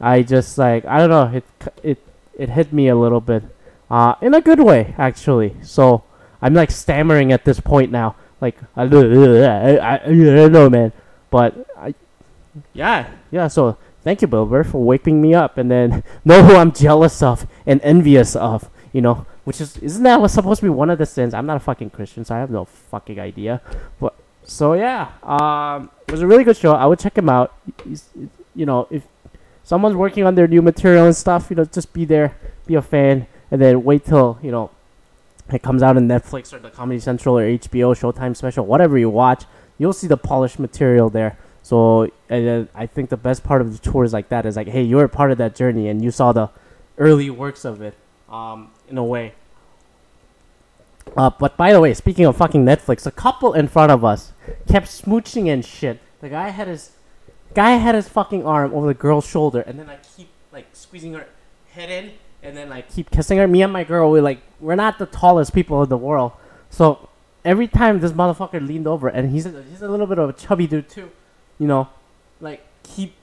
I 0.00 0.22
just 0.22 0.56
like 0.58 0.84
I 0.84 0.98
don't 0.98 1.10
know, 1.10 1.38
it 1.38 1.44
it 1.82 1.98
it 2.38 2.50
hit 2.50 2.72
me 2.72 2.88
a 2.88 2.96
little 2.96 3.20
bit, 3.20 3.42
uh, 3.90 4.14
in 4.20 4.34
a 4.34 4.40
good 4.40 4.60
way 4.60 4.94
actually. 4.98 5.56
So 5.62 6.04
I'm 6.40 6.54
like 6.54 6.70
stammering 6.70 7.32
at 7.32 7.44
this 7.44 7.58
point 7.58 7.90
now, 7.90 8.14
like 8.40 8.56
I 8.76 8.86
don't 8.86 10.52
know, 10.52 10.70
man, 10.70 10.92
but 11.32 11.66
I, 11.78 11.94
yeah, 12.74 13.10
yeah. 13.30 13.48
So 13.48 13.78
thank 14.04 14.20
you, 14.20 14.28
Bill 14.28 14.44
Burr, 14.44 14.64
for 14.64 14.84
waking 14.84 15.20
me 15.20 15.32
up, 15.34 15.56
and 15.56 15.70
then 15.70 16.04
know 16.24 16.44
who 16.44 16.54
I'm 16.54 16.70
jealous 16.70 17.22
of 17.22 17.46
and 17.66 17.80
envious 17.82 18.36
of. 18.36 18.68
You 18.92 19.00
know, 19.00 19.26
which 19.44 19.60
is 19.60 19.78
isn't 19.78 20.02
that 20.02 20.20
what's 20.20 20.34
supposed 20.34 20.60
to 20.60 20.66
be 20.66 20.70
one 20.70 20.90
of 20.90 20.98
the 20.98 21.06
sins? 21.06 21.32
I'm 21.32 21.46
not 21.46 21.56
a 21.56 21.60
fucking 21.60 21.90
Christian, 21.90 22.26
so 22.26 22.34
I 22.34 22.38
have 22.38 22.50
no 22.50 22.66
fucking 22.66 23.18
idea. 23.18 23.62
But 23.98 24.14
so 24.44 24.74
yeah, 24.74 25.12
um, 25.22 25.90
it 26.06 26.12
was 26.12 26.20
a 26.20 26.26
really 26.26 26.44
good 26.44 26.58
show. 26.58 26.74
I 26.74 26.84
would 26.84 26.98
check 26.98 27.16
him 27.16 27.30
out. 27.30 27.54
He's, 27.84 28.10
you 28.54 28.66
know, 28.66 28.86
if 28.90 29.04
someone's 29.64 29.96
working 29.96 30.24
on 30.24 30.34
their 30.34 30.46
new 30.46 30.60
material 30.60 31.06
and 31.06 31.16
stuff, 31.16 31.48
you 31.48 31.56
know, 31.56 31.64
just 31.64 31.94
be 31.94 32.04
there, 32.04 32.36
be 32.66 32.74
a 32.74 32.82
fan, 32.82 33.26
and 33.50 33.62
then 33.62 33.82
wait 33.82 34.04
till 34.04 34.38
you 34.42 34.50
know 34.50 34.70
it 35.50 35.62
comes 35.62 35.82
out 35.82 35.96
on 35.96 36.06
Netflix 36.06 36.52
or 36.52 36.58
the 36.58 36.70
Comedy 36.70 37.00
Central 37.00 37.38
or 37.38 37.42
HBO 37.42 37.96
Showtime 37.96 38.36
special, 38.36 38.66
whatever 38.66 38.98
you 38.98 39.08
watch. 39.08 39.44
You'll 39.82 39.92
see 39.92 40.06
the 40.06 40.16
polished 40.16 40.58
material 40.58 41.10
there. 41.10 41.36
So 41.62 42.08
and 42.28 42.68
I 42.74 42.86
think 42.86 43.10
the 43.10 43.16
best 43.16 43.42
part 43.42 43.60
of 43.60 43.72
the 43.72 43.90
tours 43.90 44.12
like 44.12 44.28
that 44.28 44.46
is 44.46 44.56
like, 44.56 44.68
hey, 44.68 44.82
you 44.82 44.96
were 44.96 45.08
part 45.08 45.32
of 45.32 45.38
that 45.38 45.56
journey 45.56 45.88
and 45.88 46.02
you 46.02 46.10
saw 46.10 46.32
the 46.32 46.50
early 46.98 47.30
works 47.30 47.64
of 47.64 47.82
it. 47.82 47.94
Um, 48.28 48.70
in 48.88 48.96
a 48.96 49.04
way. 49.04 49.34
Uh, 51.16 51.30
but 51.30 51.56
by 51.56 51.72
the 51.72 51.80
way, 51.80 51.92
speaking 51.94 52.24
of 52.24 52.36
fucking 52.36 52.64
Netflix, 52.64 53.06
a 53.06 53.10
couple 53.10 53.52
in 53.54 53.66
front 53.66 53.90
of 53.90 54.04
us 54.04 54.32
kept 54.68 54.86
smooching 54.86 55.52
and 55.52 55.64
shit. 55.64 55.98
The 56.20 56.28
guy 56.28 56.50
had 56.50 56.68
his 56.68 56.92
guy 57.54 57.72
had 57.72 57.94
his 57.94 58.08
fucking 58.08 58.46
arm 58.46 58.72
over 58.72 58.86
the 58.86 58.94
girl's 58.94 59.26
shoulder, 59.26 59.60
and 59.62 59.78
then 59.78 59.90
I 59.90 59.98
keep 60.16 60.28
like 60.52 60.66
squeezing 60.72 61.14
her 61.14 61.26
head 61.72 61.90
in, 61.90 62.12
and 62.42 62.56
then 62.56 62.72
I 62.72 62.82
keep 62.82 63.10
kissing 63.10 63.38
her. 63.38 63.48
Me 63.48 63.62
and 63.62 63.72
my 63.72 63.84
girl, 63.84 64.10
we 64.10 64.20
like 64.20 64.40
we're 64.60 64.76
not 64.76 64.98
the 64.98 65.06
tallest 65.06 65.52
people 65.52 65.82
in 65.82 65.88
the 65.88 65.98
world, 65.98 66.32
so 66.70 67.08
every 67.44 67.68
time 67.68 68.00
this 68.00 68.12
motherfucker 68.12 68.66
leaned 68.66 68.86
over, 68.86 69.08
and 69.08 69.30
he's 69.30 69.46
a, 69.46 69.62
he's 69.70 69.82
a 69.82 69.88
little 69.88 70.06
bit 70.06 70.18
of 70.18 70.28
a 70.28 70.32
chubby 70.32 70.66
dude 70.66 70.88
too, 70.88 71.10
you 71.58 71.66
know, 71.66 71.88
like 72.40 72.64
keep 72.82 73.14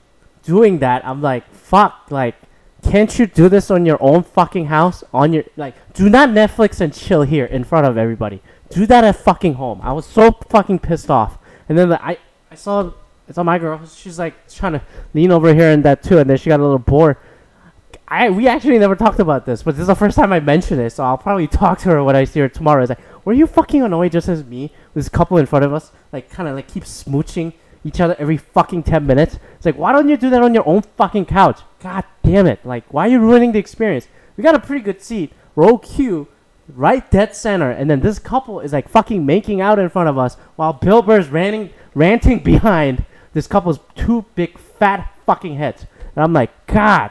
doing 0.42 0.78
that. 0.78 1.06
I'm 1.06 1.20
like 1.22 1.50
fuck, 1.52 2.06
like 2.10 2.34
can't 2.82 3.18
you 3.18 3.26
do 3.26 3.48
this 3.48 3.70
on 3.70 3.84
your 3.84 3.98
own 4.00 4.22
fucking 4.22 4.66
house? 4.66 5.04
On 5.12 5.32
your 5.32 5.44
like, 5.56 5.74
do 5.92 6.08
not 6.08 6.30
Netflix 6.30 6.80
and 6.80 6.92
chill 6.92 7.22
here 7.22 7.44
in 7.44 7.64
front 7.64 7.86
of 7.86 7.98
everybody. 7.98 8.42
Do 8.70 8.86
that 8.86 9.04
at 9.04 9.16
fucking 9.16 9.54
home. 9.54 9.80
I 9.82 9.92
was 9.92 10.06
so 10.06 10.32
fucking 10.48 10.78
pissed 10.78 11.10
off. 11.10 11.38
And 11.68 11.76
then 11.76 11.90
the, 11.90 12.04
I 12.04 12.18
I 12.50 12.54
saw 12.54 12.92
I 13.28 13.32
saw 13.32 13.42
my 13.42 13.58
girl. 13.58 13.80
She's 13.86 14.18
like 14.18 14.48
trying 14.48 14.72
to 14.72 14.82
lean 15.14 15.30
over 15.30 15.52
here 15.54 15.70
and 15.70 15.84
that 15.84 16.02
too. 16.02 16.18
And 16.18 16.28
then 16.28 16.36
she 16.36 16.48
got 16.48 16.60
a 16.60 16.62
little 16.62 16.78
bored. 16.78 17.16
I 18.08 18.30
we 18.30 18.48
actually 18.48 18.78
never 18.78 18.96
talked 18.96 19.20
about 19.20 19.46
this, 19.46 19.62
but 19.62 19.72
this 19.72 19.82
is 19.82 19.86
the 19.86 19.94
first 19.94 20.16
time 20.16 20.32
I 20.32 20.40
mentioned 20.40 20.80
it. 20.80 20.90
So 20.90 21.04
I'll 21.04 21.18
probably 21.18 21.46
talk 21.46 21.78
to 21.80 21.90
her 21.90 22.02
when 22.02 22.16
I 22.16 22.24
see 22.24 22.40
her 22.40 22.48
tomorrow. 22.48 22.82
It's 22.82 22.90
like, 22.90 22.98
were 23.24 23.32
you 23.32 23.46
fucking 23.46 23.82
annoyed 23.82 24.12
just 24.12 24.28
as 24.28 24.44
me? 24.44 24.72
This 24.94 25.08
couple 25.08 25.38
in 25.38 25.46
front 25.46 25.64
of 25.64 25.72
us, 25.72 25.92
like 26.12 26.30
kind 26.30 26.48
of 26.48 26.54
like 26.54 26.68
keep 26.68 26.84
smooching 26.84 27.52
each 27.84 28.00
other 28.00 28.16
every 28.18 28.36
fucking 28.36 28.82
10 28.82 29.06
minutes. 29.06 29.38
It's 29.56 29.66
like, 29.66 29.76
why 29.76 29.92
don't 29.92 30.08
you 30.08 30.16
do 30.16 30.30
that 30.30 30.42
on 30.42 30.54
your 30.54 30.66
own 30.68 30.82
fucking 30.82 31.26
couch? 31.26 31.60
God 31.80 32.04
damn 32.22 32.46
it. 32.46 32.64
Like, 32.64 32.84
why 32.92 33.06
are 33.06 33.10
you 33.10 33.20
ruining 33.20 33.52
the 33.52 33.58
experience? 33.58 34.08
We 34.36 34.44
got 34.44 34.54
a 34.54 34.60
pretty 34.60 34.82
good 34.82 35.02
seat, 35.02 35.32
row 35.54 35.78
Q, 35.78 36.28
right 36.68 37.08
dead 37.10 37.34
center, 37.34 37.70
and 37.70 37.90
then 37.90 38.00
this 38.00 38.18
couple 38.18 38.60
is 38.60 38.72
like 38.72 38.88
fucking 38.88 39.24
making 39.24 39.60
out 39.60 39.78
in 39.78 39.88
front 39.88 40.08
of 40.08 40.18
us 40.18 40.36
while 40.56 40.72
Bill 40.72 41.02
Burr's 41.02 41.28
ranting, 41.28 41.70
ranting 41.94 42.38
behind 42.42 43.04
this 43.32 43.46
couple's 43.46 43.80
two 43.94 44.24
big 44.34 44.58
fat 44.58 45.12
fucking 45.26 45.56
heads. 45.56 45.86
And 46.14 46.24
I'm 46.24 46.32
like, 46.32 46.66
God. 46.66 47.10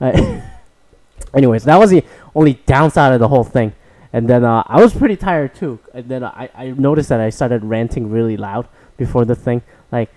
Uh, 0.00 0.40
anyways, 1.34 1.64
that 1.64 1.76
was 1.76 1.90
the 1.90 2.04
only 2.34 2.54
downside 2.66 3.12
of 3.12 3.20
the 3.20 3.28
whole 3.28 3.44
thing. 3.44 3.72
And 4.14 4.28
then 4.28 4.44
uh, 4.44 4.62
I 4.68 4.80
was 4.80 4.94
pretty 4.94 5.16
tired 5.16 5.56
too. 5.56 5.80
And 5.92 6.08
then 6.08 6.22
I, 6.22 6.48
I 6.54 6.66
noticed 6.70 7.08
that 7.08 7.18
I 7.18 7.30
started 7.30 7.64
ranting 7.64 8.12
really 8.12 8.36
loud 8.36 8.68
before 8.96 9.24
the 9.24 9.34
thing. 9.34 9.60
Like 9.90 10.08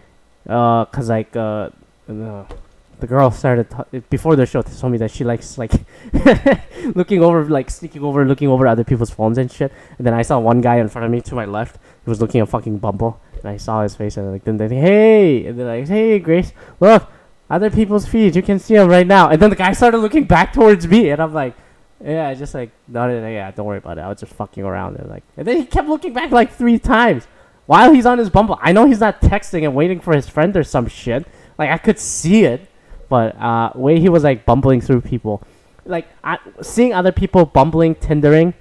uh 0.47 0.85
cuz 0.85 1.09
like 1.09 1.35
uh 1.35 1.69
the 2.07 3.07
girl 3.07 3.31
started 3.31 3.67
t- 3.69 3.99
before 4.11 4.35
the 4.35 4.45
show 4.45 4.61
told 4.61 4.91
me 4.91 4.99
that 4.99 5.09
she 5.09 5.23
likes 5.23 5.57
like 5.57 5.71
looking 6.95 7.23
over 7.23 7.43
like 7.45 7.71
sneaking 7.71 8.03
over 8.03 8.23
looking 8.23 8.47
over 8.47 8.67
other 8.67 8.83
people's 8.83 9.09
phones 9.09 9.39
and 9.39 9.51
shit. 9.51 9.71
And 9.97 10.05
then 10.05 10.13
i 10.13 10.21
saw 10.21 10.37
one 10.37 10.61
guy 10.61 10.75
in 10.77 10.89
front 10.89 11.05
of 11.05 11.11
me 11.11 11.19
to 11.21 11.33
my 11.33 11.45
left 11.45 11.77
he 12.05 12.09
was 12.09 12.21
looking 12.21 12.39
at 12.39 12.49
fucking 12.49 12.77
bumble. 12.77 13.19
And 13.41 13.49
i 13.49 13.57
saw 13.57 13.81
his 13.81 13.95
face 13.95 14.15
and 14.15 14.31
like 14.31 14.43
then 14.43 14.57
they 14.57 14.67
hey! 14.67 15.47
And 15.47 15.59
then 15.59 15.65
like 15.65 15.87
hey 15.87 16.19
grace 16.19 16.53
look 16.79 17.09
other 17.49 17.71
people's 17.71 18.05
feeds. 18.05 18.35
You 18.35 18.43
can 18.43 18.59
see 18.59 18.75
them 18.75 18.89
right 18.89 19.07
now. 19.07 19.29
And 19.29 19.41
then 19.41 19.49
the 19.49 19.55
guy 19.55 19.71
started 19.71 19.99
looking 19.99 20.25
back 20.25 20.53
towards 20.53 20.87
me 20.87 21.09
and 21.09 21.19
i'm 21.19 21.33
like 21.33 21.55
yeah 22.03 22.33
just 22.33 22.53
like 22.53 22.71
not 22.87 23.07
yeah 23.09 23.49
don't 23.51 23.65
worry 23.65 23.79
about 23.79 23.97
it 23.97 24.01
i 24.01 24.07
was 24.07 24.19
just 24.19 24.33
fucking 24.33 24.63
around 24.63 24.95
and 24.97 25.09
like 25.09 25.23
and 25.35 25.47
then 25.47 25.57
he 25.57 25.65
kept 25.65 25.87
looking 25.87 26.13
back 26.13 26.31
like 26.31 26.51
three 26.51 26.77
times 26.77 27.27
while 27.67 27.93
he's 27.93 28.05
on 28.05 28.17
his 28.17 28.29
Bumble. 28.31 28.57
I 28.61 28.71
know 28.71 28.85
he's 28.85 28.99
not 28.99 29.21
texting 29.21 29.63
and 29.63 29.75
waiting 29.75 29.99
for 29.99 30.15
his 30.15 30.27
friend 30.27 30.57
or 30.57 30.63
some 30.63 30.87
shit. 30.87 31.27
Like 31.59 31.69
I 31.69 31.77
could 31.77 31.99
see 31.99 32.45
it, 32.45 32.67
but 33.09 33.39
uh, 33.39 33.71
way 33.75 33.99
he 33.99 34.09
was 34.09 34.23
like 34.23 34.45
bumbling 34.45 34.81
through 34.81 35.01
people, 35.01 35.43
like 35.85 36.07
I, 36.23 36.39
seeing 36.61 36.93
other 36.93 37.11
people 37.11 37.45
bumbling, 37.45 37.95
tindering, 37.95 38.53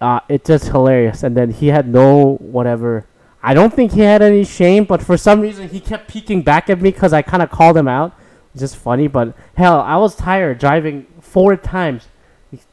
uh, 0.00 0.20
it's 0.28 0.48
just 0.48 0.66
hilarious. 0.66 1.22
And 1.22 1.36
then 1.36 1.50
he 1.52 1.68
had 1.68 1.86
no 1.86 2.36
whatever. 2.36 3.06
I 3.42 3.54
don't 3.54 3.72
think 3.72 3.92
he 3.92 4.00
had 4.00 4.22
any 4.22 4.44
shame, 4.44 4.84
but 4.84 5.02
for 5.02 5.16
some 5.16 5.40
reason 5.40 5.68
he 5.68 5.80
kept 5.80 6.08
peeking 6.08 6.42
back 6.42 6.68
at 6.68 6.80
me 6.80 6.90
because 6.90 7.12
I 7.12 7.22
kind 7.22 7.42
of 7.42 7.50
called 7.50 7.76
him 7.76 7.88
out. 7.88 8.14
It's 8.52 8.60
just 8.60 8.76
funny, 8.76 9.06
but 9.06 9.36
hell, 9.54 9.80
I 9.80 9.96
was 9.96 10.16
tired 10.16 10.58
driving 10.58 11.06
four 11.20 11.56
times 11.56 12.08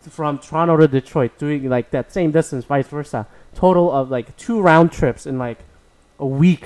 from 0.09 0.39
Toronto 0.39 0.77
to 0.77 0.87
Detroit, 0.87 1.37
doing 1.37 1.69
like 1.69 1.91
that 1.91 2.11
same 2.11 2.31
distance, 2.31 2.65
vice 2.65 2.87
versa 2.87 3.27
total 3.57 3.91
of 3.91 4.11
like 4.11 4.35
two 4.37 4.61
round 4.61 4.91
trips 4.91 5.25
in 5.25 5.37
like 5.37 5.59
a 6.19 6.25
week, 6.25 6.65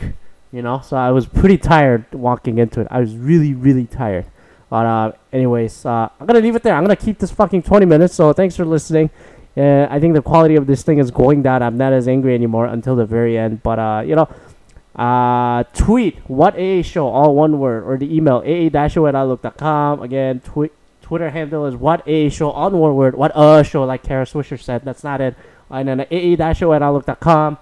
you 0.51 0.61
know. 0.61 0.81
So 0.81 0.97
I 0.97 1.11
was 1.11 1.25
pretty 1.25 1.57
tired 1.57 2.05
walking 2.13 2.57
into 2.57 2.81
it. 2.81 2.87
I 2.91 2.99
was 2.99 3.15
really, 3.15 3.53
really 3.53 3.85
tired. 3.85 4.25
But 4.69 4.85
uh, 4.85 5.11
anyways, 5.33 5.85
uh, 5.85 6.09
I'm 6.19 6.25
gonna 6.25 6.39
leave 6.39 6.55
it 6.55 6.63
there. 6.63 6.75
I'm 6.75 6.83
gonna 6.83 6.95
keep 6.95 7.19
this 7.19 7.31
fucking 7.31 7.63
20 7.63 7.85
minutes. 7.85 8.13
So 8.15 8.33
thanks 8.33 8.55
for 8.55 8.65
listening. 8.65 9.09
Uh, 9.55 9.87
I 9.89 9.99
think 9.99 10.13
the 10.13 10.21
quality 10.21 10.55
of 10.55 10.67
this 10.67 10.83
thing 10.83 10.97
is 10.97 11.11
going 11.11 11.41
down. 11.41 11.61
I'm 11.61 11.77
not 11.77 11.91
as 11.91 12.07
angry 12.07 12.33
anymore 12.33 12.65
until 12.65 12.95
the 12.95 13.05
very 13.05 13.37
end. 13.37 13.63
But 13.63 13.79
uh, 13.79 14.03
you 14.05 14.15
know, 14.15 14.29
uh, 14.95 15.63
tweet 15.73 16.19
what 16.27 16.57
a 16.57 16.81
show 16.81 17.07
all 17.07 17.35
one 17.35 17.59
word 17.59 17.83
or 17.83 17.97
the 17.97 18.13
email 18.15 18.43
aa 18.45 18.87
show 18.87 19.07
at 19.07 19.15
outlook.com. 19.15 20.01
Again, 20.01 20.39
tweet. 20.41 20.71
Twitter 21.11 21.29
handle 21.29 21.65
is 21.65 21.75
what 21.75 22.07
a 22.07 22.29
show 22.29 22.51
on 22.51 22.77
one 22.79 22.95
word. 22.95 23.15
What 23.15 23.33
a 23.35 23.65
show, 23.65 23.83
like 23.83 24.01
Kara 24.01 24.23
Swisher 24.23 24.57
said. 24.57 24.85
That's 24.85 25.03
not 25.03 25.19
it 25.19 25.35
and 25.71 25.87
then 25.87 26.05
ae-show 26.11 26.73
at 26.73 26.81
outlook.com. 26.81 27.57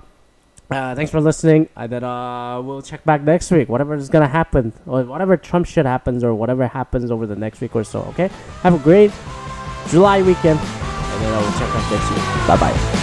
Uh, 0.71 0.93
thanks 0.93 1.11
for 1.11 1.19
listening. 1.19 1.67
And 1.75 1.91
then 1.91 2.03
uh, 2.03 2.61
we'll 2.61 2.81
check 2.81 3.03
back 3.03 3.21
next 3.21 3.49
week. 3.49 3.69
Whatever 3.69 3.95
is 3.95 4.09
gonna 4.09 4.27
happen, 4.27 4.73
or 4.85 5.03
whatever 5.03 5.35
Trump 5.35 5.65
shit 5.65 5.85
happens, 5.85 6.23
or 6.23 6.35
whatever 6.35 6.67
happens 6.67 7.09
over 7.09 7.25
the 7.25 7.35
next 7.35 7.59
week 7.61 7.75
or 7.75 7.83
so. 7.83 8.01
Okay. 8.09 8.27
Have 8.61 8.75
a 8.75 8.83
great 8.83 9.11
July 9.87 10.21
weekend. 10.21 10.59
and 10.59 11.23
then 11.23 11.33
I 11.33 11.41
will 11.41 11.51
check 11.53 11.69
out 11.75 11.91
next 11.91 12.09
week. 12.11 12.47
Bye 12.47 12.57
bye. 12.57 12.98